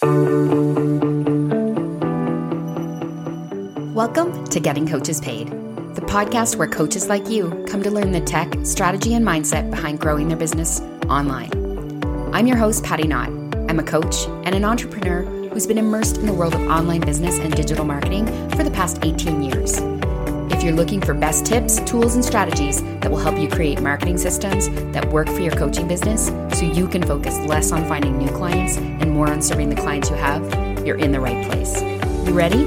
Welcome 0.00 0.14
to 4.44 4.60
Getting 4.60 4.86
Coaches 4.86 5.20
Paid, 5.20 5.48
the 5.48 6.04
podcast 6.06 6.54
where 6.54 6.68
coaches 6.68 7.08
like 7.08 7.28
you 7.28 7.64
come 7.68 7.82
to 7.82 7.90
learn 7.90 8.12
the 8.12 8.20
tech, 8.20 8.54
strategy, 8.62 9.14
and 9.14 9.26
mindset 9.26 9.68
behind 9.70 9.98
growing 9.98 10.28
their 10.28 10.36
business 10.36 10.80
online. 11.08 11.50
I'm 12.32 12.46
your 12.46 12.56
host, 12.56 12.84
Patti 12.84 13.08
Nott. 13.08 13.30
I'm 13.68 13.80
a 13.80 13.82
coach 13.82 14.28
and 14.44 14.54
an 14.54 14.64
entrepreneur 14.64 15.22
who's 15.48 15.66
been 15.66 15.78
immersed 15.78 16.18
in 16.18 16.26
the 16.26 16.32
world 16.32 16.54
of 16.54 16.60
online 16.68 17.00
business 17.00 17.40
and 17.40 17.52
digital 17.56 17.84
marketing 17.84 18.26
for 18.50 18.62
the 18.62 18.70
past 18.70 19.00
18 19.02 19.42
years. 19.42 19.80
If 20.58 20.64
you're 20.64 20.74
looking 20.74 21.00
for 21.00 21.14
best 21.14 21.46
tips, 21.46 21.78
tools, 21.82 22.16
and 22.16 22.24
strategies 22.24 22.82
that 22.82 23.12
will 23.12 23.18
help 23.18 23.38
you 23.38 23.48
create 23.48 23.80
marketing 23.80 24.18
systems 24.18 24.68
that 24.92 25.08
work 25.10 25.28
for 25.28 25.38
your 25.38 25.52
coaching 25.52 25.86
business 25.86 26.26
so 26.58 26.64
you 26.64 26.88
can 26.88 27.00
focus 27.04 27.38
less 27.46 27.70
on 27.70 27.86
finding 27.86 28.18
new 28.18 28.28
clients 28.30 28.76
and 28.76 29.12
more 29.12 29.30
on 29.30 29.40
serving 29.40 29.68
the 29.70 29.76
clients 29.76 30.10
you 30.10 30.16
have, 30.16 30.42
you're 30.84 30.98
in 30.98 31.12
the 31.12 31.20
right 31.20 31.46
place. 31.46 31.80
You 32.26 32.32
ready? 32.32 32.64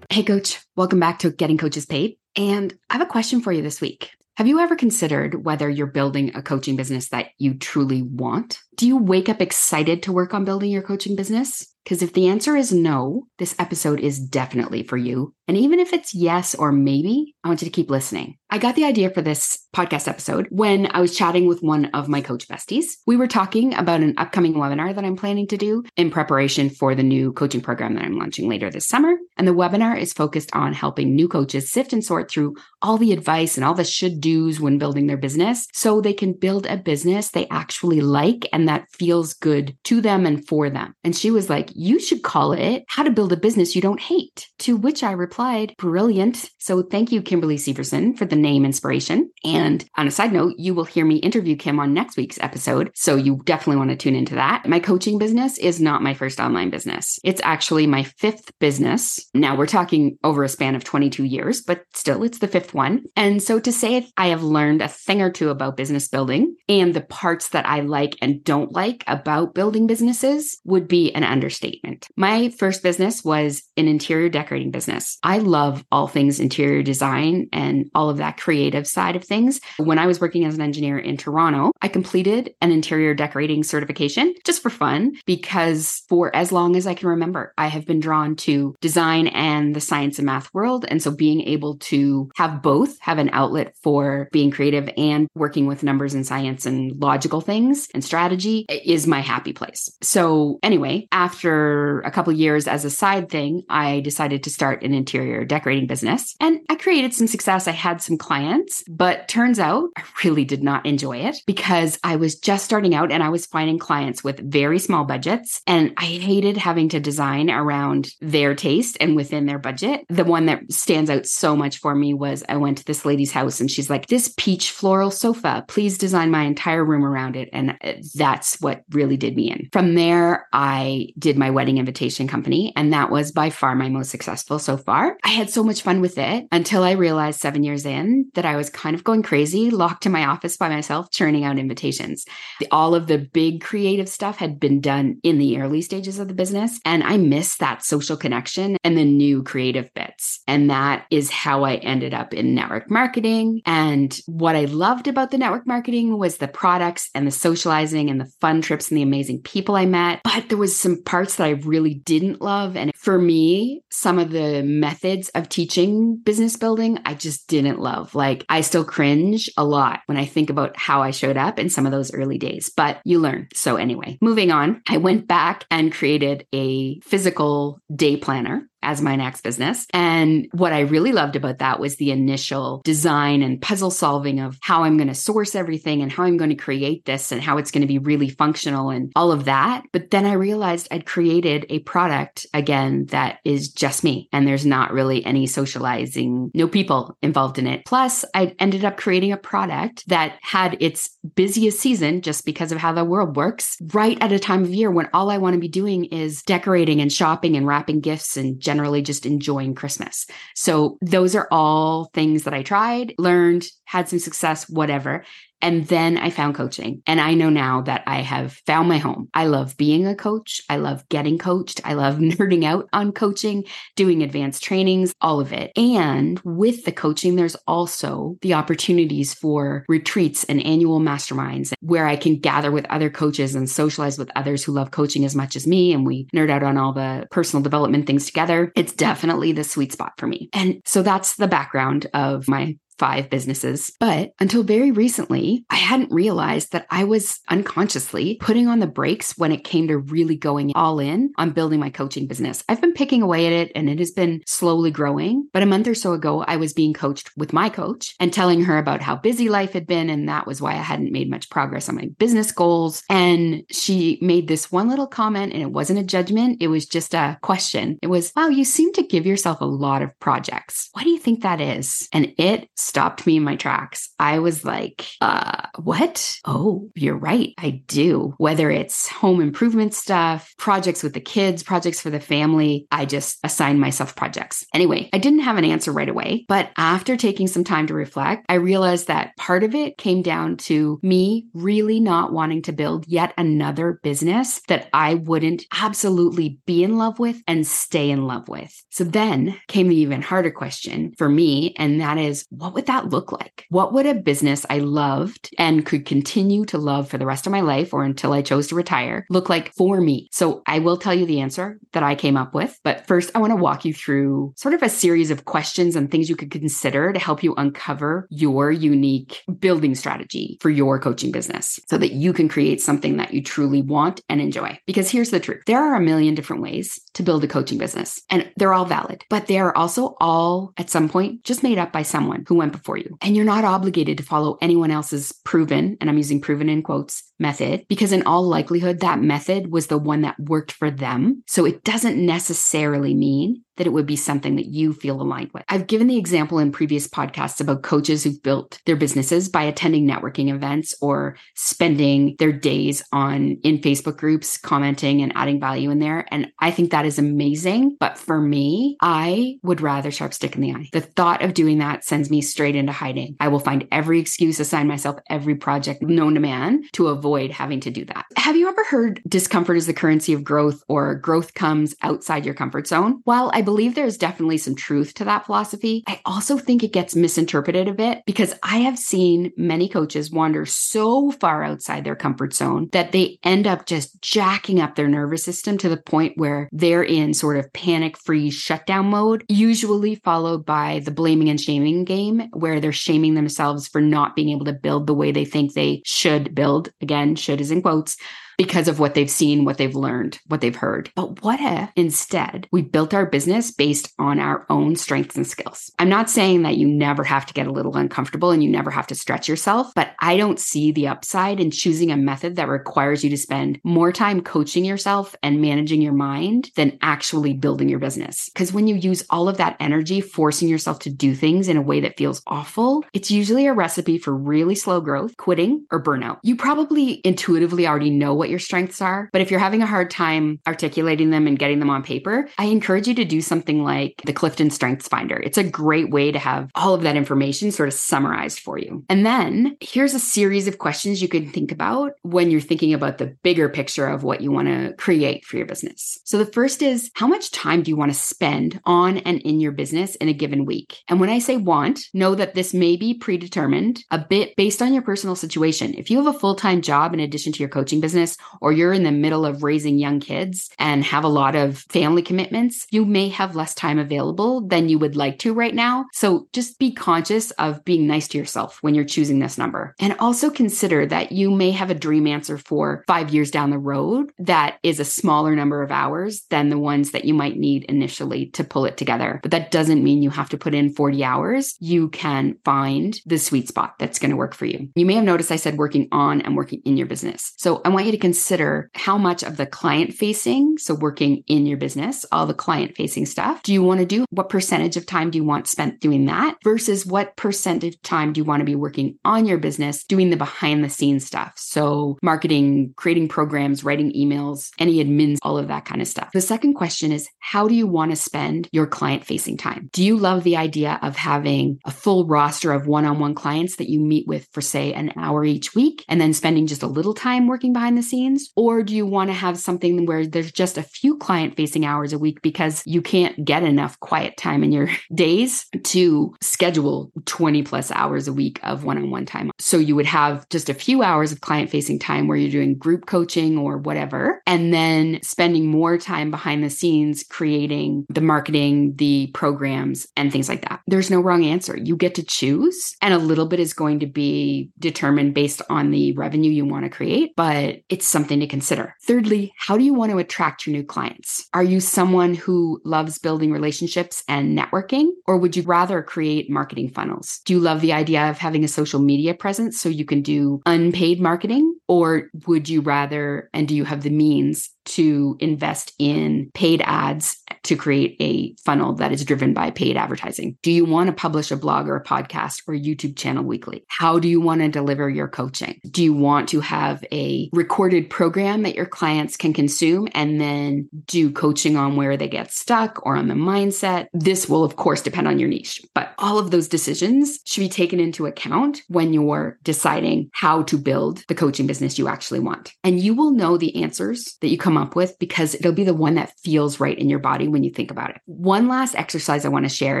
Hey, 0.08 0.22
coach, 0.22 0.60
welcome 0.76 1.00
back 1.00 1.18
to 1.18 1.30
Getting 1.32 1.58
Coaches 1.58 1.86
Paid. 1.86 2.18
And 2.36 2.72
I 2.88 2.94
have 2.94 3.02
a 3.02 3.06
question 3.10 3.40
for 3.40 3.50
you 3.50 3.60
this 3.60 3.80
week. 3.80 4.12
Have 4.36 4.46
you 4.46 4.60
ever 4.60 4.76
considered 4.76 5.44
whether 5.44 5.68
you're 5.68 5.88
building 5.88 6.36
a 6.36 6.42
coaching 6.42 6.76
business 6.76 7.08
that 7.08 7.30
you 7.36 7.54
truly 7.54 8.02
want? 8.02 8.60
Do 8.76 8.86
you 8.86 8.96
wake 8.96 9.28
up 9.28 9.40
excited 9.40 10.04
to 10.04 10.12
work 10.12 10.34
on 10.34 10.44
building 10.44 10.70
your 10.70 10.82
coaching 10.82 11.16
business? 11.16 11.66
Because 11.88 12.02
if 12.02 12.12
the 12.12 12.28
answer 12.28 12.54
is 12.54 12.70
no, 12.70 13.28
this 13.38 13.54
episode 13.58 13.98
is 13.98 14.20
definitely 14.20 14.82
for 14.82 14.98
you. 14.98 15.32
And 15.46 15.56
even 15.56 15.80
if 15.80 15.94
it's 15.94 16.14
yes 16.14 16.54
or 16.54 16.70
maybe, 16.70 17.34
I 17.42 17.48
want 17.48 17.62
you 17.62 17.64
to 17.64 17.72
keep 17.72 17.88
listening. 17.88 18.36
I 18.50 18.58
got 18.58 18.76
the 18.76 18.84
idea 18.84 19.08
for 19.08 19.22
this 19.22 19.66
podcast 19.74 20.06
episode 20.06 20.46
when 20.50 20.88
I 20.92 21.00
was 21.00 21.16
chatting 21.16 21.46
with 21.46 21.62
one 21.62 21.86
of 21.86 22.08
my 22.08 22.20
coach 22.20 22.46
besties. 22.48 22.96
We 23.06 23.16
were 23.16 23.26
talking 23.26 23.74
about 23.74 24.02
an 24.02 24.14
upcoming 24.18 24.54
webinar 24.54 24.94
that 24.94 25.04
I'm 25.04 25.16
planning 25.16 25.46
to 25.48 25.56
do 25.56 25.84
in 25.96 26.10
preparation 26.10 26.68
for 26.68 26.94
the 26.94 27.02
new 27.02 27.32
coaching 27.32 27.62
program 27.62 27.94
that 27.94 28.04
I'm 28.04 28.18
launching 28.18 28.48
later 28.48 28.70
this 28.70 28.86
summer. 28.86 29.14
And 29.38 29.48
the 29.48 29.54
webinar 29.54 29.98
is 29.98 30.12
focused 30.12 30.50
on 30.54 30.74
helping 30.74 31.14
new 31.14 31.28
coaches 31.28 31.70
sift 31.70 31.94
and 31.94 32.04
sort 32.04 32.30
through 32.30 32.56
all 32.82 32.98
the 32.98 33.12
advice 33.12 33.56
and 33.56 33.64
all 33.64 33.74
the 33.74 33.84
should 33.84 34.20
do's 34.20 34.60
when 34.60 34.76
building 34.76 35.06
their 35.06 35.16
business 35.16 35.66
so 35.72 36.00
they 36.00 36.12
can 36.12 36.32
build 36.32 36.66
a 36.66 36.76
business 36.76 37.30
they 37.30 37.46
actually 37.48 38.00
like 38.00 38.46
and 38.52 38.68
that 38.68 38.90
feels 38.92 39.32
good 39.32 39.76
to 39.84 40.02
them 40.02 40.26
and 40.26 40.46
for 40.46 40.68
them. 40.68 40.94
And 41.04 41.16
she 41.16 41.30
was 41.30 41.48
like, 41.48 41.70
You 41.80 42.00
should 42.00 42.24
call 42.24 42.54
it 42.54 42.82
How 42.88 43.04
to 43.04 43.10
Build 43.10 43.32
a 43.32 43.36
Business 43.36 43.76
You 43.76 43.80
Don't 43.80 44.00
Hate. 44.00 44.48
To 44.58 44.76
which 44.76 45.04
I 45.04 45.12
replied, 45.12 45.74
Brilliant. 45.78 46.50
So 46.58 46.82
thank 46.82 47.12
you, 47.12 47.22
Kimberly 47.22 47.54
Severson, 47.54 48.18
for 48.18 48.24
the 48.24 48.34
name 48.34 48.64
inspiration. 48.64 49.30
And 49.44 49.84
on 49.96 50.08
a 50.08 50.10
side 50.10 50.32
note, 50.32 50.54
you 50.58 50.74
will 50.74 50.84
hear 50.84 51.04
me 51.04 51.18
interview 51.18 51.54
Kim 51.54 51.78
on 51.78 51.94
next 51.94 52.16
week's 52.16 52.40
episode. 52.40 52.90
So 52.96 53.14
you 53.14 53.40
definitely 53.44 53.76
want 53.76 53.90
to 53.90 53.96
tune 53.96 54.16
into 54.16 54.34
that. 54.34 54.66
My 54.66 54.80
coaching 54.80 55.18
business 55.18 55.56
is 55.56 55.80
not 55.80 56.02
my 56.02 56.14
first 56.14 56.40
online 56.40 56.70
business. 56.70 57.20
It's 57.22 57.40
actually 57.44 57.86
my 57.86 58.02
fifth 58.02 58.50
business. 58.58 59.24
Now 59.32 59.54
we're 59.54 59.66
talking 59.68 60.18
over 60.24 60.42
a 60.42 60.48
span 60.48 60.74
of 60.74 60.82
22 60.82 61.22
years, 61.22 61.62
but 61.62 61.84
still 61.94 62.24
it's 62.24 62.38
the 62.38 62.48
fifth 62.48 62.74
one. 62.74 63.04
And 63.14 63.40
so 63.40 63.60
to 63.60 63.70
say 63.70 64.04
I 64.16 64.26
have 64.28 64.42
learned 64.42 64.82
a 64.82 64.88
thing 64.88 65.22
or 65.22 65.30
two 65.30 65.50
about 65.50 65.76
business 65.76 66.08
building 66.08 66.56
and 66.68 66.92
the 66.92 67.02
parts 67.02 67.50
that 67.50 67.68
I 67.68 67.82
like 67.82 68.16
and 68.20 68.42
don't 68.42 68.72
like 68.72 69.04
about 69.06 69.54
building 69.54 69.86
businesses 69.86 70.58
would 70.64 70.88
be 70.88 71.12
an 71.12 71.22
understatement. 71.22 71.67
My 72.16 72.50
first 72.50 72.82
business 72.82 73.24
was 73.24 73.62
an 73.76 73.88
interior 73.88 74.28
decorating 74.28 74.70
business. 74.70 75.18
I 75.22 75.38
love 75.38 75.84
all 75.90 76.08
things 76.08 76.40
interior 76.40 76.82
design 76.82 77.48
and 77.52 77.90
all 77.94 78.10
of 78.10 78.18
that 78.18 78.38
creative 78.38 78.86
side 78.86 79.16
of 79.16 79.24
things. 79.24 79.60
When 79.78 79.98
I 79.98 80.06
was 80.06 80.20
working 80.20 80.44
as 80.44 80.54
an 80.54 80.60
engineer 80.60 80.98
in 80.98 81.16
Toronto, 81.16 81.72
I 81.82 81.88
completed 81.88 82.54
an 82.60 82.72
interior 82.72 83.14
decorating 83.14 83.64
certification 83.64 84.34
just 84.44 84.62
for 84.62 84.70
fun 84.70 85.12
because 85.26 86.02
for 86.08 86.34
as 86.34 86.52
long 86.52 86.76
as 86.76 86.86
I 86.86 86.94
can 86.94 87.08
remember, 87.08 87.52
I 87.58 87.68
have 87.68 87.86
been 87.86 88.00
drawn 88.00 88.36
to 88.36 88.74
design 88.80 89.28
and 89.28 89.74
the 89.74 89.80
science 89.80 90.18
and 90.18 90.26
math 90.26 90.52
world. 90.54 90.84
And 90.88 91.02
so 91.02 91.10
being 91.10 91.42
able 91.42 91.76
to 91.78 92.30
have 92.36 92.62
both 92.62 92.98
have 93.00 93.18
an 93.18 93.30
outlet 93.32 93.74
for 93.82 94.28
being 94.32 94.50
creative 94.50 94.88
and 94.96 95.28
working 95.34 95.66
with 95.66 95.82
numbers 95.82 96.14
and 96.14 96.26
science 96.26 96.66
and 96.66 97.00
logical 97.00 97.40
things 97.40 97.88
and 97.94 98.04
strategy 98.04 98.66
is 98.68 99.06
my 99.06 99.20
happy 99.20 99.52
place. 99.52 99.90
So 100.02 100.58
anyway, 100.62 101.08
after 101.12 101.57
a 102.00 102.10
couple 102.10 102.32
years 102.32 102.66
as 102.66 102.84
a 102.84 102.90
side 102.90 103.28
thing, 103.28 103.62
I 103.68 104.00
decided 104.00 104.42
to 104.44 104.50
start 104.50 104.82
an 104.82 104.94
interior 104.94 105.44
decorating 105.44 105.86
business 105.86 106.36
and 106.40 106.60
I 106.68 106.74
created 106.74 107.14
some 107.14 107.26
success. 107.26 107.68
I 107.68 107.72
had 107.72 108.02
some 108.02 108.18
clients, 108.18 108.84
but 108.88 109.28
turns 109.28 109.58
out 109.58 109.90
I 109.96 110.02
really 110.24 110.44
did 110.44 110.62
not 110.62 110.86
enjoy 110.86 111.18
it 111.18 111.38
because 111.46 111.98
I 112.04 112.16
was 112.16 112.38
just 112.38 112.64
starting 112.64 112.94
out 112.94 113.12
and 113.12 113.22
I 113.22 113.28
was 113.28 113.46
finding 113.46 113.78
clients 113.78 114.22
with 114.22 114.40
very 114.40 114.78
small 114.78 115.04
budgets 115.04 115.60
and 115.66 115.92
I 115.96 116.04
hated 116.04 116.56
having 116.56 116.88
to 116.90 117.00
design 117.00 117.50
around 117.50 118.10
their 118.20 118.54
taste 118.54 118.96
and 119.00 119.16
within 119.16 119.46
their 119.46 119.58
budget. 119.58 120.04
The 120.08 120.24
one 120.24 120.46
that 120.46 120.72
stands 120.72 121.10
out 121.10 121.26
so 121.26 121.56
much 121.56 121.78
for 121.78 121.94
me 121.94 122.14
was 122.14 122.44
I 122.48 122.56
went 122.56 122.78
to 122.78 122.84
this 122.84 123.04
lady's 123.04 123.32
house 123.32 123.60
and 123.60 123.70
she's 123.70 123.90
like, 123.90 124.06
This 124.06 124.32
peach 124.36 124.70
floral 124.70 125.10
sofa, 125.10 125.64
please 125.68 125.98
design 125.98 126.30
my 126.30 126.42
entire 126.42 126.84
room 126.84 127.04
around 127.04 127.36
it. 127.36 127.48
And 127.52 127.76
uh, 127.82 127.94
that's 128.14 128.60
what 128.60 128.82
really 128.90 129.16
did 129.16 129.36
me 129.36 129.50
in. 129.50 129.68
From 129.72 129.94
there, 129.94 130.48
I 130.52 131.08
did 131.18 131.37
my 131.38 131.50
wedding 131.50 131.78
invitation 131.78 132.28
company, 132.28 132.72
and 132.76 132.92
that 132.92 133.10
was 133.10 133.32
by 133.32 133.50
far 133.50 133.74
my 133.74 133.88
most 133.88 134.10
successful 134.10 134.58
so 134.58 134.76
far. 134.76 135.16
I 135.24 135.28
had 135.28 135.50
so 135.50 135.62
much 135.62 135.82
fun 135.82 136.00
with 136.00 136.18
it 136.18 136.46
until 136.52 136.82
I 136.82 136.92
realized 136.92 137.40
seven 137.40 137.62
years 137.62 137.86
in 137.86 138.30
that 138.34 138.44
I 138.44 138.56
was 138.56 138.70
kind 138.70 138.94
of 138.94 139.04
going 139.04 139.22
crazy, 139.22 139.70
locked 139.70 140.06
in 140.06 140.12
my 140.12 140.26
office 140.26 140.56
by 140.56 140.68
myself, 140.68 141.10
churning 141.10 141.44
out 141.44 141.58
invitations. 141.58 142.24
All 142.70 142.94
of 142.94 143.06
the 143.06 143.18
big 143.18 143.60
creative 143.60 144.08
stuff 144.08 144.36
had 144.36 144.58
been 144.58 144.80
done 144.80 145.20
in 145.22 145.38
the 145.38 145.60
early 145.60 145.82
stages 145.82 146.18
of 146.18 146.28
the 146.28 146.34
business, 146.34 146.80
and 146.84 147.02
I 147.04 147.16
missed 147.16 147.60
that 147.60 147.84
social 147.84 148.16
connection 148.16 148.76
and 148.84 148.96
the 148.96 149.04
new 149.04 149.42
creative 149.42 149.92
bits. 149.94 150.40
And 150.46 150.70
that 150.70 151.06
is 151.10 151.30
how 151.30 151.64
I 151.64 151.76
ended 151.76 152.14
up 152.14 152.34
in 152.34 152.54
network 152.54 152.90
marketing. 152.90 153.62
And 153.66 154.18
what 154.26 154.56
I 154.56 154.64
loved 154.64 155.08
about 155.08 155.30
the 155.30 155.38
network 155.38 155.66
marketing 155.66 156.18
was 156.18 156.38
the 156.38 156.48
products 156.48 157.10
and 157.14 157.26
the 157.26 157.30
socializing 157.30 158.10
and 158.10 158.20
the 158.20 158.30
fun 158.40 158.62
trips 158.62 158.90
and 158.90 158.98
the 158.98 159.02
amazing 159.02 159.42
people 159.42 159.76
I 159.76 159.86
met. 159.86 160.20
But 160.24 160.48
there 160.48 160.58
was 160.58 160.76
some 160.76 161.02
parts 161.02 161.27
that 161.36 161.46
I 161.46 161.50
really 161.50 161.94
didn't 161.94 162.40
love. 162.40 162.76
And 162.76 162.94
for 162.94 163.18
me, 163.18 163.82
some 163.90 164.18
of 164.18 164.30
the 164.30 164.62
methods 164.62 165.28
of 165.30 165.48
teaching 165.48 166.16
business 166.16 166.56
building, 166.56 166.98
I 167.04 167.14
just 167.14 167.48
didn't 167.48 167.80
love. 167.80 168.14
Like 168.14 168.44
I 168.48 168.60
still 168.60 168.84
cringe 168.84 169.50
a 169.56 169.64
lot 169.64 170.00
when 170.06 170.18
I 170.18 170.24
think 170.24 170.50
about 170.50 170.76
how 170.76 171.02
I 171.02 171.10
showed 171.10 171.36
up 171.36 171.58
in 171.58 171.70
some 171.70 171.86
of 171.86 171.92
those 171.92 172.12
early 172.12 172.38
days, 172.38 172.70
but 172.74 173.00
you 173.04 173.18
learn. 173.18 173.48
So 173.54 173.76
anyway, 173.76 174.18
moving 174.20 174.50
on, 174.50 174.82
I 174.88 174.98
went 174.98 175.26
back 175.26 175.64
and 175.70 175.92
created 175.92 176.46
a 176.52 177.00
physical 177.00 177.80
day 177.94 178.16
planner 178.16 178.67
as 178.88 179.02
my 179.02 179.16
next 179.16 179.42
business. 179.42 179.86
And 179.92 180.48
what 180.52 180.72
I 180.72 180.80
really 180.80 181.12
loved 181.12 181.36
about 181.36 181.58
that 181.58 181.78
was 181.78 181.96
the 181.96 182.10
initial 182.10 182.80
design 182.84 183.42
and 183.42 183.60
puzzle 183.60 183.90
solving 183.90 184.40
of 184.40 184.58
how 184.62 184.84
I'm 184.84 184.96
going 184.96 185.08
to 185.08 185.14
source 185.14 185.54
everything 185.54 186.00
and 186.00 186.10
how 186.10 186.22
I'm 186.22 186.38
going 186.38 186.48
to 186.48 186.56
create 186.56 187.04
this 187.04 187.30
and 187.30 187.42
how 187.42 187.58
it's 187.58 187.70
going 187.70 187.82
to 187.82 187.86
be 187.86 187.98
really 187.98 188.30
functional 188.30 188.88
and 188.88 189.12
all 189.14 189.30
of 189.30 189.44
that. 189.44 189.84
But 189.92 190.10
then 190.10 190.24
I 190.24 190.32
realized 190.32 190.88
I'd 190.90 191.04
created 191.04 191.66
a 191.68 191.80
product 191.80 192.46
again 192.54 193.04
that 193.06 193.40
is 193.44 193.68
just 193.68 194.02
me 194.04 194.26
and 194.32 194.48
there's 194.48 194.64
not 194.64 194.94
really 194.94 195.22
any 195.26 195.46
socializing, 195.46 196.50
no 196.54 196.66
people 196.66 197.14
involved 197.20 197.58
in 197.58 197.66
it. 197.66 197.84
Plus, 197.84 198.24
I 198.34 198.54
ended 198.58 198.86
up 198.86 198.96
creating 198.96 199.32
a 199.32 199.36
product 199.36 200.08
that 200.08 200.38
had 200.40 200.78
its 200.80 201.10
busiest 201.34 201.78
season 201.78 202.22
just 202.22 202.46
because 202.46 202.72
of 202.72 202.78
how 202.78 202.94
the 202.94 203.04
world 203.04 203.36
works 203.36 203.76
right 203.92 204.16
at 204.22 204.32
a 204.32 204.38
time 204.38 204.62
of 204.62 204.70
year 204.70 204.90
when 204.90 205.10
all 205.12 205.30
I 205.30 205.36
want 205.36 205.52
to 205.52 205.60
be 205.60 205.68
doing 205.68 206.06
is 206.06 206.40
decorating 206.42 207.02
and 207.02 207.12
shopping 207.12 207.54
and 207.54 207.66
wrapping 207.66 208.00
gifts 208.00 208.38
and 208.38 208.58
generally 208.78 209.02
just 209.02 209.26
enjoying 209.26 209.74
Christmas. 209.74 210.24
So 210.54 210.98
those 211.02 211.34
are 211.34 211.48
all 211.50 212.10
things 212.14 212.44
that 212.44 212.54
I 212.54 212.62
tried, 212.62 213.12
learned, 213.18 213.66
had 213.86 214.08
some 214.08 214.20
success, 214.20 214.70
whatever. 214.70 215.24
And 215.60 215.86
then 215.86 216.18
I 216.18 216.30
found 216.30 216.54
coaching. 216.54 217.02
And 217.06 217.20
I 217.20 217.34
know 217.34 217.50
now 217.50 217.82
that 217.82 218.02
I 218.06 218.20
have 218.20 218.60
found 218.66 218.88
my 218.88 218.98
home. 218.98 219.28
I 219.34 219.46
love 219.46 219.76
being 219.76 220.06
a 220.06 220.14
coach. 220.14 220.60
I 220.68 220.76
love 220.76 221.08
getting 221.08 221.38
coached. 221.38 221.80
I 221.84 221.94
love 221.94 222.16
nerding 222.18 222.64
out 222.64 222.88
on 222.92 223.12
coaching, 223.12 223.64
doing 223.96 224.22
advanced 224.22 224.62
trainings, 224.62 225.12
all 225.20 225.40
of 225.40 225.52
it. 225.52 225.72
And 225.76 226.40
with 226.44 226.84
the 226.84 226.92
coaching, 226.92 227.36
there's 227.36 227.56
also 227.66 228.36
the 228.42 228.54
opportunities 228.54 229.34
for 229.34 229.84
retreats 229.88 230.44
and 230.44 230.64
annual 230.64 231.00
masterminds 231.00 231.72
where 231.80 232.06
I 232.06 232.16
can 232.16 232.38
gather 232.38 232.70
with 232.70 232.86
other 232.86 233.10
coaches 233.10 233.54
and 233.54 233.68
socialize 233.68 234.18
with 234.18 234.30
others 234.36 234.64
who 234.64 234.72
love 234.72 234.90
coaching 234.90 235.24
as 235.24 235.34
much 235.34 235.56
as 235.56 235.66
me. 235.66 235.92
And 235.92 236.06
we 236.06 236.26
nerd 236.34 236.50
out 236.50 236.62
on 236.62 236.76
all 236.76 236.92
the 236.92 237.26
personal 237.30 237.62
development 237.62 238.06
things 238.06 238.26
together. 238.26 238.72
It's 238.76 238.92
definitely 238.92 239.52
the 239.52 239.64
sweet 239.64 239.92
spot 239.92 240.12
for 240.18 240.26
me. 240.26 240.48
And 240.52 240.80
so 240.84 241.02
that's 241.02 241.36
the 241.36 241.48
background 241.48 242.06
of 242.14 242.48
my 242.48 242.76
five 242.98 243.30
businesses. 243.30 243.92
But 244.00 244.32
until 244.40 244.62
very 244.62 244.90
recently, 244.90 245.64
I 245.70 245.76
hadn't 245.76 246.12
realized 246.12 246.72
that 246.72 246.86
I 246.90 247.04
was 247.04 247.40
unconsciously 247.48 248.36
putting 248.40 248.68
on 248.68 248.80
the 248.80 248.86
brakes 248.86 249.36
when 249.38 249.52
it 249.52 249.64
came 249.64 249.88
to 249.88 249.98
really 249.98 250.36
going 250.36 250.72
all 250.74 250.98
in 250.98 251.32
on 251.38 251.52
building 251.52 251.80
my 251.80 251.90
coaching 251.90 252.26
business. 252.26 252.64
I've 252.68 252.80
been 252.80 252.92
picking 252.92 253.22
away 253.22 253.46
at 253.46 253.52
it 253.52 253.72
and 253.74 253.88
it 253.88 253.98
has 253.98 254.10
been 254.10 254.42
slowly 254.46 254.90
growing. 254.90 255.48
But 255.52 255.62
a 255.62 255.66
month 255.66 255.86
or 255.86 255.94
so 255.94 256.12
ago, 256.12 256.44
I 256.46 256.56
was 256.56 256.72
being 256.72 256.92
coached 256.92 257.30
with 257.36 257.52
my 257.52 257.68
coach 257.68 258.14
and 258.20 258.32
telling 258.32 258.62
her 258.64 258.78
about 258.78 259.02
how 259.02 259.16
busy 259.16 259.48
life 259.48 259.72
had 259.72 259.86
been. 259.86 260.10
And 260.10 260.28
that 260.28 260.46
was 260.46 260.60
why 260.60 260.72
I 260.72 260.76
hadn't 260.76 261.12
made 261.12 261.30
much 261.30 261.50
progress 261.50 261.88
on 261.88 261.96
my 261.96 262.08
business 262.18 262.52
goals. 262.52 263.02
And 263.08 263.62
she 263.70 264.18
made 264.20 264.48
this 264.48 264.72
one 264.72 264.88
little 264.88 265.06
comment 265.06 265.52
and 265.52 265.62
it 265.62 265.72
wasn't 265.72 265.98
a 265.98 266.04
judgment. 266.04 266.58
It 266.60 266.68
was 266.68 266.86
just 266.86 267.14
a 267.14 267.38
question. 267.42 267.98
It 268.02 268.08
was, 268.08 268.32
wow, 268.34 268.48
you 268.48 268.64
seem 268.64 268.92
to 268.94 269.02
give 269.02 269.26
yourself 269.26 269.60
a 269.60 269.66
lot 269.66 270.02
of 270.02 270.18
projects. 270.20 270.90
What 270.92 271.04
do 271.04 271.10
you 271.10 271.18
think 271.18 271.42
that 271.42 271.60
is? 271.60 272.08
And 272.12 272.32
it 272.38 272.68
stopped 272.88 273.26
me 273.26 273.36
in 273.36 273.44
my 273.44 273.54
tracks. 273.54 274.08
I 274.18 274.38
was 274.38 274.64
like, 274.64 275.06
uh, 275.20 275.66
what? 275.76 276.38
Oh, 276.46 276.90
you're 276.94 277.16
right. 277.16 277.52
I 277.58 277.82
do. 277.86 278.34
Whether 278.38 278.70
it's 278.70 279.08
home 279.08 279.40
improvement 279.40 279.92
stuff, 279.94 280.54
projects 280.56 281.02
with 281.02 281.12
the 281.12 281.20
kids, 281.20 281.62
projects 281.62 282.00
for 282.00 282.10
the 282.10 282.18
family, 282.18 282.86
I 282.90 283.04
just 283.04 283.38
assign 283.44 283.78
myself 283.78 284.16
projects. 284.16 284.64
Anyway, 284.72 285.10
I 285.12 285.18
didn't 285.18 285.40
have 285.40 285.58
an 285.58 285.64
answer 285.64 285.92
right 285.92 286.08
away, 286.08 286.46
but 286.48 286.70
after 286.76 287.16
taking 287.16 287.46
some 287.46 287.64
time 287.64 287.86
to 287.88 287.94
reflect, 287.94 288.46
I 288.48 288.54
realized 288.54 289.08
that 289.08 289.36
part 289.36 289.64
of 289.64 289.74
it 289.74 289.98
came 289.98 290.22
down 290.22 290.56
to 290.68 290.98
me 291.02 291.46
really 291.52 292.00
not 292.00 292.32
wanting 292.32 292.62
to 292.62 292.72
build 292.72 293.06
yet 293.06 293.34
another 293.36 294.00
business 294.02 294.60
that 294.68 294.88
I 294.92 295.14
wouldn't 295.14 295.66
absolutely 295.72 296.58
be 296.64 296.82
in 296.82 296.96
love 296.96 297.18
with 297.18 297.42
and 297.46 297.66
stay 297.66 298.10
in 298.10 298.26
love 298.26 298.48
with. 298.48 298.74
So 298.90 299.04
then 299.04 299.60
came 299.68 299.88
the 299.88 299.96
even 299.96 300.22
harder 300.22 300.50
question 300.50 301.12
for 301.18 301.28
me, 301.28 301.74
and 301.76 302.00
that 302.00 302.16
is 302.16 302.46
what 302.50 302.77
would 302.78 302.86
that 302.86 303.08
look 303.08 303.32
like? 303.32 303.66
What 303.70 303.92
would 303.92 304.06
a 304.06 304.14
business 304.14 304.64
I 304.70 304.78
loved 304.78 305.52
and 305.58 305.84
could 305.84 306.06
continue 306.06 306.64
to 306.66 306.78
love 306.78 307.08
for 307.08 307.18
the 307.18 307.26
rest 307.26 307.44
of 307.44 307.50
my 307.50 307.60
life 307.60 307.92
or 307.92 308.04
until 308.04 308.32
I 308.32 308.40
chose 308.40 308.68
to 308.68 308.76
retire 308.76 309.26
look 309.30 309.48
like 309.48 309.74
for 309.74 310.00
me? 310.00 310.28
So 310.30 310.62
I 310.64 310.78
will 310.78 310.96
tell 310.96 311.12
you 311.12 311.26
the 311.26 311.40
answer 311.40 311.80
that 311.92 312.04
I 312.04 312.14
came 312.14 312.36
up 312.36 312.54
with. 312.54 312.78
But 312.84 313.04
first, 313.08 313.32
I 313.34 313.40
want 313.40 313.50
to 313.50 313.56
walk 313.56 313.84
you 313.84 313.92
through 313.92 314.54
sort 314.56 314.74
of 314.74 314.84
a 314.84 314.88
series 314.88 315.32
of 315.32 315.44
questions 315.44 315.96
and 315.96 316.08
things 316.08 316.30
you 316.30 316.36
could 316.36 316.52
consider 316.52 317.12
to 317.12 317.18
help 317.18 317.42
you 317.42 317.52
uncover 317.56 318.28
your 318.30 318.70
unique 318.70 319.42
building 319.58 319.96
strategy 319.96 320.56
for 320.60 320.70
your 320.70 321.00
coaching 321.00 321.32
business 321.32 321.80
so 321.88 321.98
that 321.98 322.12
you 322.12 322.32
can 322.32 322.48
create 322.48 322.80
something 322.80 323.16
that 323.16 323.34
you 323.34 323.42
truly 323.42 323.82
want 323.82 324.20
and 324.28 324.40
enjoy. 324.40 324.78
Because 324.86 325.10
here's 325.10 325.30
the 325.30 325.40
truth 325.40 325.64
there 325.66 325.82
are 325.82 325.96
a 325.96 326.00
million 326.00 326.36
different 326.36 326.62
ways 326.62 327.00
to 327.14 327.24
build 327.24 327.42
a 327.42 327.48
coaching 327.48 327.78
business, 327.78 328.22
and 328.30 328.48
they're 328.56 328.72
all 328.72 328.84
valid, 328.84 329.24
but 329.28 329.48
they 329.48 329.58
are 329.58 329.76
also 329.76 330.14
all 330.20 330.72
at 330.76 330.90
some 330.90 331.08
point 331.08 331.42
just 331.42 331.64
made 331.64 331.78
up 331.78 331.90
by 331.90 332.02
someone 332.02 332.44
who 332.46 332.54
went 332.54 332.67
before 332.70 332.96
you. 332.96 333.16
And 333.20 333.36
you're 333.36 333.44
not 333.44 333.64
obligated 333.64 334.18
to 334.18 334.24
follow 334.24 334.58
anyone 334.60 334.90
else's 334.90 335.32
proven, 335.44 335.96
and 336.00 336.08
I'm 336.08 336.16
using 336.16 336.40
proven 336.40 336.68
in 336.68 336.82
quotes, 336.82 337.22
method, 337.38 337.84
because 337.88 338.12
in 338.12 338.22
all 338.24 338.42
likelihood, 338.42 339.00
that 339.00 339.20
method 339.20 339.70
was 339.72 339.86
the 339.86 339.98
one 339.98 340.22
that 340.22 340.38
worked 340.38 340.72
for 340.72 340.90
them. 340.90 341.42
So 341.46 341.64
it 341.64 341.84
doesn't 341.84 342.24
necessarily 342.24 343.14
mean 343.14 343.62
that 343.76 343.86
it 343.86 343.92
would 343.92 344.06
be 344.06 344.16
something 344.16 344.56
that 344.56 344.66
you 344.66 344.92
feel 344.92 345.22
aligned 345.22 345.50
with. 345.54 345.62
I've 345.68 345.86
given 345.86 346.08
the 346.08 346.18
example 346.18 346.58
in 346.58 346.72
previous 346.72 347.06
podcasts 347.06 347.60
about 347.60 347.84
coaches 347.84 348.24
who've 348.24 348.42
built 348.42 348.80
their 348.86 348.96
businesses 348.96 349.48
by 349.48 349.62
attending 349.62 350.06
networking 350.06 350.52
events 350.52 350.96
or 351.00 351.36
spending 351.54 352.34
their 352.40 352.50
days 352.50 353.04
on 353.12 353.58
in 353.62 353.78
Facebook 353.78 354.16
groups, 354.16 354.58
commenting 354.58 355.22
and 355.22 355.32
adding 355.36 355.60
value 355.60 355.90
in 355.90 356.00
there. 356.00 356.26
And 356.32 356.50
I 356.58 356.72
think 356.72 356.90
that 356.90 357.06
is 357.06 357.20
amazing. 357.20 357.96
But 358.00 358.18
for 358.18 358.40
me, 358.40 358.96
I 359.00 359.58
would 359.62 359.80
rather 359.80 360.10
sharp 360.10 360.34
stick 360.34 360.56
in 360.56 360.62
the 360.62 360.72
eye. 360.72 360.88
The 360.92 361.00
thought 361.00 361.42
of 361.42 361.54
doing 361.54 361.78
that 361.78 362.04
sends 362.04 362.30
me 362.30 362.40
straight 362.40 362.74
into 362.74 362.92
hiding. 362.92 363.36
I 363.38 363.46
will 363.46 363.60
find 363.60 363.86
every 363.92 364.18
excuse, 364.18 364.58
assign 364.58 364.88
myself 364.88 365.20
every 365.30 365.54
project 365.54 366.02
known 366.02 366.34
to 366.34 366.40
man 366.40 366.82
to 366.94 367.08
avoid 367.08 367.27
having 367.36 367.80
to 367.80 367.90
do 367.90 368.04
that. 368.06 368.26
Have 368.36 368.56
you 368.56 368.68
ever 368.68 368.84
heard 368.84 369.20
discomfort 369.28 369.76
is 369.76 369.86
the 369.86 369.92
currency 369.92 370.32
of 370.32 370.44
growth 370.44 370.82
or 370.88 371.14
growth 371.14 371.54
comes 371.54 371.94
outside 372.02 372.44
your 372.44 372.54
comfort 372.54 372.86
zone? 372.86 373.20
While 373.24 373.50
I 373.52 373.62
believe 373.62 373.94
there's 373.94 374.16
definitely 374.16 374.58
some 374.58 374.74
truth 374.74 375.14
to 375.14 375.24
that 375.24 375.46
philosophy. 375.46 376.04
I 376.06 376.20
also 376.24 376.58
think 376.58 376.82
it 376.82 376.92
gets 376.92 377.16
misinterpreted 377.16 377.88
a 377.88 377.94
bit 377.94 378.22
because 378.26 378.54
I 378.62 378.78
have 378.78 378.98
seen 378.98 379.52
many 379.56 379.88
coaches 379.88 380.30
wander 380.30 380.64
so 380.64 381.30
far 381.32 381.62
outside 381.62 382.04
their 382.04 382.16
comfort 382.16 382.54
zone 382.54 382.88
that 382.92 383.12
they 383.12 383.38
end 383.42 383.66
up 383.66 383.86
just 383.86 384.20
jacking 384.22 384.80
up 384.80 384.94
their 384.94 385.08
nervous 385.08 385.44
system 385.44 385.76
to 385.78 385.88
the 385.88 385.96
point 385.96 386.32
where 386.36 386.68
they're 386.72 387.02
in 387.02 387.34
sort 387.34 387.56
of 387.56 387.72
panic 387.72 388.16
free 388.16 388.50
shutdown 388.50 389.06
mode, 389.06 389.44
usually 389.48 390.14
followed 390.16 390.64
by 390.64 391.00
the 391.04 391.10
blaming 391.10 391.48
and 391.48 391.60
shaming 391.60 392.04
game 392.04 392.48
where 392.52 392.80
they're 392.80 392.92
shaming 392.92 393.34
themselves 393.34 393.88
for 393.88 394.00
not 394.00 394.36
being 394.36 394.50
able 394.50 394.64
to 394.64 394.72
build 394.72 395.06
the 395.06 395.14
way 395.14 395.32
they 395.32 395.44
think 395.44 395.74
they 395.74 396.02
should 396.04 396.54
build. 396.54 396.90
Again, 397.00 397.17
should 397.36 397.60
is 397.60 397.70
in 397.70 397.82
quotes 397.82 398.16
because 398.58 398.88
of 398.88 398.98
what 398.98 399.14
they've 399.14 399.30
seen, 399.30 399.64
what 399.64 399.78
they've 399.78 399.94
learned, 399.94 400.40
what 400.48 400.60
they've 400.60 400.76
heard. 400.76 401.10
But 401.14 401.42
what 401.42 401.60
if 401.60 401.90
instead 401.94 402.66
we 402.72 402.82
built 402.82 403.14
our 403.14 403.24
business 403.24 403.70
based 403.70 404.12
on 404.18 404.40
our 404.40 404.66
own 404.68 404.96
strengths 404.96 405.36
and 405.36 405.46
skills? 405.46 405.92
I'm 406.00 406.08
not 406.08 406.28
saying 406.28 406.62
that 406.62 406.76
you 406.76 406.86
never 406.88 407.22
have 407.22 407.46
to 407.46 407.54
get 407.54 407.68
a 407.68 407.72
little 407.72 407.96
uncomfortable 407.96 408.50
and 408.50 408.62
you 408.62 408.68
never 408.68 408.90
have 408.90 409.06
to 409.06 409.14
stretch 409.14 409.48
yourself, 409.48 409.92
but 409.94 410.10
I 410.18 410.36
don't 410.36 410.58
see 410.58 410.90
the 410.90 411.06
upside 411.06 411.60
in 411.60 411.70
choosing 411.70 412.10
a 412.10 412.16
method 412.16 412.56
that 412.56 412.68
requires 412.68 413.22
you 413.22 413.30
to 413.30 413.36
spend 413.36 413.80
more 413.84 414.12
time 414.12 414.40
coaching 414.40 414.84
yourself 414.84 415.36
and 415.42 415.62
managing 415.62 416.02
your 416.02 416.12
mind 416.12 416.72
than 416.74 416.98
actually 417.00 417.54
building 417.54 417.88
your 417.88 418.00
business. 418.00 418.50
Because 418.52 418.72
when 418.72 418.88
you 418.88 418.96
use 418.96 419.24
all 419.30 419.48
of 419.48 419.58
that 419.58 419.76
energy 419.78 420.20
forcing 420.20 420.68
yourself 420.68 420.98
to 421.00 421.10
do 421.10 421.32
things 421.32 421.68
in 421.68 421.76
a 421.76 421.82
way 421.82 422.00
that 422.00 422.18
feels 422.18 422.42
awful, 422.48 423.04
it's 423.12 423.30
usually 423.30 423.68
a 423.68 423.72
recipe 423.72 424.18
for 424.18 424.34
really 424.34 424.74
slow 424.74 425.00
growth, 425.00 425.36
quitting, 425.36 425.86
or 425.92 426.02
burnout. 426.02 426.38
You 426.42 426.56
probably 426.56 427.20
intuitively 427.24 427.86
already 427.86 428.10
know 428.10 428.34
what 428.34 428.47
what 428.48 428.52
your 428.52 428.58
strengths 428.58 429.02
are. 429.02 429.28
But 429.30 429.42
if 429.42 429.50
you're 429.50 429.60
having 429.60 429.82
a 429.82 429.86
hard 429.86 430.10
time 430.10 430.58
articulating 430.66 431.28
them 431.28 431.46
and 431.46 431.58
getting 431.58 431.80
them 431.80 431.90
on 431.90 432.02
paper, 432.02 432.48
I 432.56 432.64
encourage 432.64 433.06
you 433.06 433.14
to 433.14 433.24
do 433.26 433.42
something 433.42 433.84
like 433.84 434.22
the 434.24 434.32
Clifton 434.32 434.70
Strengths 434.70 435.06
Finder. 435.06 435.36
It's 435.36 435.58
a 435.58 435.64
great 435.64 436.10
way 436.10 436.32
to 436.32 436.38
have 436.38 436.70
all 436.74 436.94
of 436.94 437.02
that 437.02 437.16
information 437.16 437.70
sort 437.70 437.90
of 437.90 437.94
summarized 437.94 438.60
for 438.60 438.78
you. 438.78 439.04
And 439.10 439.26
then 439.26 439.76
here's 439.80 440.14
a 440.14 440.18
series 440.18 440.66
of 440.66 440.78
questions 440.78 441.20
you 441.20 441.28
can 441.28 441.50
think 441.50 441.70
about 441.70 442.12
when 442.22 442.50
you're 442.50 442.62
thinking 442.62 442.94
about 442.94 443.18
the 443.18 443.36
bigger 443.42 443.68
picture 443.68 444.06
of 444.06 444.24
what 444.24 444.40
you 444.40 444.50
want 444.50 444.68
to 444.68 444.94
create 444.96 445.44
for 445.44 445.58
your 445.58 445.66
business. 445.66 446.18
So 446.24 446.38
the 446.38 446.50
first 446.50 446.80
is 446.80 447.10
how 447.14 447.26
much 447.26 447.50
time 447.50 447.82
do 447.82 447.90
you 447.90 447.96
want 447.96 448.12
to 448.12 448.18
spend 448.18 448.80
on 448.86 449.18
and 449.18 449.42
in 449.42 449.60
your 449.60 449.72
business 449.72 450.16
in 450.16 450.28
a 450.30 450.32
given 450.32 450.64
week? 450.64 451.02
And 451.08 451.20
when 451.20 451.28
I 451.28 451.38
say 451.38 451.58
want, 451.58 452.00
know 452.14 452.34
that 452.34 452.54
this 452.54 452.72
may 452.72 452.96
be 452.96 453.12
predetermined 453.12 454.04
a 454.10 454.18
bit 454.18 454.56
based 454.56 454.80
on 454.80 454.94
your 454.94 455.02
personal 455.02 455.36
situation. 455.36 455.92
If 455.94 456.10
you 456.10 456.16
have 456.16 456.34
a 456.34 456.38
full 456.38 456.54
time 456.54 456.80
job 456.80 457.12
in 457.12 457.20
addition 457.20 457.52
to 457.52 457.58
your 457.58 457.68
coaching 457.68 458.00
business, 458.00 458.37
or 458.60 458.72
you're 458.72 458.92
in 458.92 459.04
the 459.04 459.12
middle 459.12 459.44
of 459.44 459.62
raising 459.62 459.98
young 459.98 460.20
kids 460.20 460.70
and 460.78 461.04
have 461.04 461.24
a 461.24 461.28
lot 461.28 461.54
of 461.54 461.78
family 461.90 462.22
commitments, 462.22 462.86
you 462.90 463.04
may 463.04 463.28
have 463.28 463.56
less 463.56 463.74
time 463.74 463.98
available 463.98 464.60
than 464.60 464.88
you 464.88 464.98
would 464.98 465.16
like 465.16 465.38
to 465.40 465.54
right 465.54 465.74
now. 465.74 466.06
So 466.12 466.48
just 466.52 466.78
be 466.78 466.92
conscious 466.92 467.50
of 467.52 467.84
being 467.84 468.06
nice 468.06 468.28
to 468.28 468.38
yourself 468.38 468.78
when 468.82 468.94
you're 468.94 469.04
choosing 469.04 469.38
this 469.38 469.58
number. 469.58 469.94
And 469.98 470.16
also 470.18 470.50
consider 470.50 471.06
that 471.06 471.32
you 471.32 471.50
may 471.50 471.70
have 471.70 471.90
a 471.90 471.94
dream 471.94 472.26
answer 472.26 472.58
for 472.58 473.04
five 473.06 473.30
years 473.30 473.50
down 473.50 473.70
the 473.70 473.78
road 473.78 474.30
that 474.38 474.78
is 474.82 475.00
a 475.00 475.04
smaller 475.04 475.54
number 475.54 475.82
of 475.82 475.90
hours 475.90 476.42
than 476.50 476.68
the 476.68 476.78
ones 476.78 477.10
that 477.12 477.24
you 477.24 477.34
might 477.34 477.56
need 477.56 477.84
initially 477.84 478.46
to 478.50 478.64
pull 478.64 478.84
it 478.84 478.96
together. 478.96 479.40
But 479.42 479.50
that 479.50 479.70
doesn't 479.70 480.02
mean 480.02 480.22
you 480.22 480.30
have 480.30 480.48
to 480.50 480.58
put 480.58 480.74
in 480.74 480.94
40 480.94 481.24
hours. 481.24 481.76
You 481.80 482.08
can 482.08 482.56
find 482.64 483.20
the 483.26 483.38
sweet 483.38 483.68
spot 483.68 483.94
that's 483.98 484.18
going 484.18 484.30
to 484.30 484.36
work 484.36 484.54
for 484.54 484.66
you. 484.66 484.88
You 484.94 485.06
may 485.06 485.14
have 485.14 485.24
noticed 485.24 485.52
I 485.52 485.56
said 485.56 485.78
working 485.78 486.08
on 486.12 486.40
and 486.42 486.56
working 486.56 486.80
in 486.84 486.96
your 486.96 487.06
business. 487.06 487.52
So 487.56 487.80
I 487.84 487.88
want 487.88 488.06
you 488.06 488.12
to 488.12 488.18
consider 488.28 488.90
how 488.94 489.16
much 489.16 489.42
of 489.42 489.56
the 489.56 489.64
client 489.64 490.12
facing, 490.12 490.76
so 490.76 490.92
working 490.92 491.42
in 491.46 491.64
your 491.64 491.78
business, 491.78 492.26
all 492.30 492.44
the 492.44 492.52
client 492.52 492.94
facing 492.94 493.24
stuff, 493.24 493.62
do 493.62 493.72
you 493.72 493.82
want 493.82 494.00
to 494.00 494.04
do? 494.04 494.26
What 494.28 494.50
percentage 494.50 494.98
of 494.98 495.06
time 495.06 495.30
do 495.30 495.38
you 495.38 495.44
want 495.44 495.66
spent 495.66 496.00
doing 496.00 496.26
that 496.26 496.58
versus 496.62 497.06
what 497.06 497.34
percentage 497.36 497.94
of 497.94 498.02
time 498.02 498.34
do 498.34 498.40
you 498.40 498.44
want 498.44 498.60
to 498.60 498.66
be 498.66 498.74
working 498.74 499.18
on 499.24 499.46
your 499.46 499.56
business 499.56 500.04
doing 500.04 500.28
the 500.28 500.36
behind 500.36 500.84
the 500.84 500.90
scenes 500.90 501.24
stuff? 501.24 501.54
So, 501.56 502.18
marketing, 502.22 502.92
creating 502.98 503.28
programs, 503.28 503.82
writing 503.82 504.12
emails, 504.12 504.72
any 504.78 505.02
admins, 505.02 505.38
all 505.40 505.56
of 505.56 505.68
that 505.68 505.86
kind 505.86 506.02
of 506.02 506.08
stuff. 506.08 506.28
The 506.34 506.42
second 506.42 506.74
question 506.74 507.12
is 507.12 507.30
how 507.38 507.66
do 507.66 507.74
you 507.74 507.86
want 507.86 508.10
to 508.10 508.16
spend 508.16 508.68
your 508.72 508.86
client 508.86 509.24
facing 509.24 509.56
time? 509.56 509.88
Do 509.94 510.04
you 510.04 510.18
love 510.18 510.44
the 510.44 510.58
idea 510.58 510.98
of 511.00 511.16
having 511.16 511.78
a 511.86 511.90
full 511.90 512.26
roster 512.26 512.72
of 512.72 512.86
one 512.86 513.06
on 513.06 513.20
one 513.20 513.34
clients 513.34 513.76
that 513.76 513.88
you 513.88 514.00
meet 514.00 514.26
with 514.26 514.46
for, 514.52 514.60
say, 514.60 514.92
an 514.92 515.14
hour 515.16 515.46
each 515.46 515.74
week 515.74 516.04
and 516.08 516.20
then 516.20 516.34
spending 516.34 516.66
just 516.66 516.82
a 516.82 516.86
little 516.86 517.14
time 517.14 517.46
working 517.46 517.72
behind 517.72 517.96
the 517.96 518.02
scenes? 518.02 518.17
Scenes? 518.18 518.50
Or 518.56 518.82
do 518.82 518.94
you 518.94 519.06
want 519.06 519.30
to 519.30 519.34
have 519.34 519.58
something 519.58 520.06
where 520.06 520.26
there's 520.26 520.50
just 520.50 520.76
a 520.76 520.82
few 520.82 521.16
client 521.18 521.56
facing 521.56 521.84
hours 521.84 522.12
a 522.12 522.18
week 522.18 522.42
because 522.42 522.82
you 522.84 523.00
can't 523.00 523.44
get 523.44 523.62
enough 523.62 523.98
quiet 524.00 524.36
time 524.36 524.64
in 524.64 524.72
your 524.72 524.88
days 525.14 525.66
to 525.84 526.34
schedule 526.40 527.12
20 527.26 527.62
plus 527.62 527.90
hours 527.92 528.26
a 528.26 528.32
week 528.32 528.58
of 528.62 528.84
one 528.84 528.98
on 528.98 529.10
one 529.10 529.26
time? 529.26 529.50
So 529.58 529.78
you 529.78 529.94
would 529.94 530.06
have 530.06 530.48
just 530.48 530.68
a 530.68 530.74
few 530.74 531.02
hours 531.02 531.30
of 531.32 531.40
client 531.40 531.70
facing 531.70 531.98
time 531.98 532.26
where 532.26 532.36
you're 532.36 532.50
doing 532.50 532.76
group 532.76 533.06
coaching 533.06 533.56
or 533.56 533.78
whatever, 533.78 534.42
and 534.46 534.72
then 534.74 535.20
spending 535.22 535.66
more 535.66 535.98
time 535.98 536.30
behind 536.30 536.64
the 536.64 536.70
scenes 536.70 537.24
creating 537.28 538.06
the 538.08 538.20
marketing, 538.20 538.94
the 538.96 539.30
programs, 539.34 540.06
and 540.16 540.32
things 540.32 540.48
like 540.48 540.62
that. 540.62 540.80
There's 540.86 541.10
no 541.10 541.20
wrong 541.20 541.44
answer. 541.44 541.76
You 541.76 541.96
get 541.96 542.14
to 542.16 542.22
choose, 542.22 542.96
and 543.00 543.14
a 543.14 543.18
little 543.18 543.46
bit 543.46 543.60
is 543.60 543.72
going 543.72 544.00
to 544.00 544.06
be 544.06 544.70
determined 544.78 545.34
based 545.34 545.62
on 545.70 545.90
the 545.90 546.12
revenue 546.12 546.50
you 546.50 546.64
want 546.64 546.84
to 546.84 546.90
create, 546.90 547.32
but 547.36 547.80
it's 547.88 547.97
something 548.06 548.40
to 548.40 548.46
consider. 548.46 548.94
Thirdly, 549.02 549.52
how 549.56 549.76
do 549.76 549.84
you 549.84 549.94
want 549.94 550.12
to 550.12 550.18
attract 550.18 550.66
your 550.66 550.74
new 550.74 550.84
clients? 550.84 551.48
Are 551.54 551.62
you 551.62 551.80
someone 551.80 552.34
who 552.34 552.80
loves 552.84 553.18
building 553.18 553.52
relationships 553.52 554.22
and 554.28 554.56
networking, 554.56 555.08
or 555.26 555.36
would 555.36 555.56
you 555.56 555.62
rather 555.62 556.02
create 556.02 556.50
marketing 556.50 556.90
funnels? 556.90 557.40
Do 557.44 557.54
you 557.54 557.60
love 557.60 557.80
the 557.80 557.92
idea 557.92 558.28
of 558.30 558.38
having 558.38 558.64
a 558.64 558.68
social 558.68 559.00
media 559.00 559.34
presence 559.34 559.80
so 559.80 559.88
you 559.88 560.04
can 560.04 560.22
do 560.22 560.60
unpaid 560.66 561.20
marketing? 561.20 561.77
Or 561.88 562.28
would 562.46 562.68
you 562.68 562.82
rather, 562.82 563.48
and 563.54 563.66
do 563.66 563.74
you 563.74 563.84
have 563.84 564.02
the 564.02 564.10
means 564.10 564.70
to 564.84 565.36
invest 565.40 565.92
in 565.98 566.50
paid 566.54 566.82
ads 566.84 567.36
to 567.62 567.76
create 567.76 568.16
a 568.20 568.54
funnel 568.64 568.94
that 568.94 569.12
is 569.12 569.24
driven 569.24 569.52
by 569.52 569.70
paid 569.70 569.96
advertising? 569.96 570.56
Do 570.62 570.70
you 570.70 570.84
want 570.84 571.08
to 571.08 571.12
publish 571.12 571.50
a 571.50 571.56
blog 571.56 571.88
or 571.88 571.96
a 571.96 572.04
podcast 572.04 572.62
or 572.66 572.74
YouTube 572.74 573.16
channel 573.16 573.44
weekly? 573.44 573.84
How 573.88 574.18
do 574.18 574.28
you 574.28 574.40
want 574.40 574.60
to 574.60 574.68
deliver 574.68 575.08
your 575.08 575.28
coaching? 575.28 575.80
Do 575.90 576.02
you 576.02 576.14
want 576.14 576.48
to 576.50 576.60
have 576.60 577.04
a 577.12 577.48
recorded 577.52 578.08
program 578.10 578.62
that 578.62 578.74
your 578.74 578.86
clients 578.86 579.36
can 579.36 579.52
consume 579.52 580.08
and 580.12 580.40
then 580.40 580.88
do 581.06 581.30
coaching 581.30 581.76
on 581.76 581.96
where 581.96 582.16
they 582.16 582.28
get 582.28 582.52
stuck 582.52 583.04
or 583.06 583.16
on 583.16 583.28
the 583.28 583.34
mindset? 583.34 584.08
This 584.12 584.48
will, 584.48 584.64
of 584.64 584.76
course, 584.76 585.02
depend 585.02 585.28
on 585.28 585.38
your 585.38 585.48
niche, 585.48 585.82
but 585.94 586.14
all 586.18 586.38
of 586.38 586.50
those 586.50 586.68
decisions 586.68 587.38
should 587.44 587.60
be 587.60 587.68
taken 587.68 588.00
into 588.00 588.26
account 588.26 588.82
when 588.88 589.12
you're 589.12 589.58
deciding 589.62 590.30
how 590.32 590.62
to 590.64 590.78
build 590.78 591.24
the 591.28 591.34
coaching 591.34 591.66
business 591.66 591.77
you 591.98 592.08
actually 592.08 592.40
want. 592.40 592.72
And 592.82 593.00
you 593.00 593.14
will 593.14 593.30
know 593.30 593.56
the 593.56 593.82
answers 593.82 594.36
that 594.40 594.48
you 594.48 594.58
come 594.58 594.76
up 594.76 594.96
with 594.96 595.18
because 595.18 595.54
it'll 595.54 595.72
be 595.72 595.84
the 595.84 595.94
one 595.94 596.14
that 596.14 596.32
feels 596.38 596.80
right 596.80 596.98
in 596.98 597.08
your 597.08 597.18
body 597.18 597.48
when 597.48 597.62
you 597.62 597.70
think 597.70 597.90
about 597.90 598.10
it. 598.10 598.20
One 598.26 598.68
last 598.68 598.94
exercise 598.94 599.44
I 599.44 599.48
want 599.50 599.64
to 599.64 599.74
share 599.74 600.00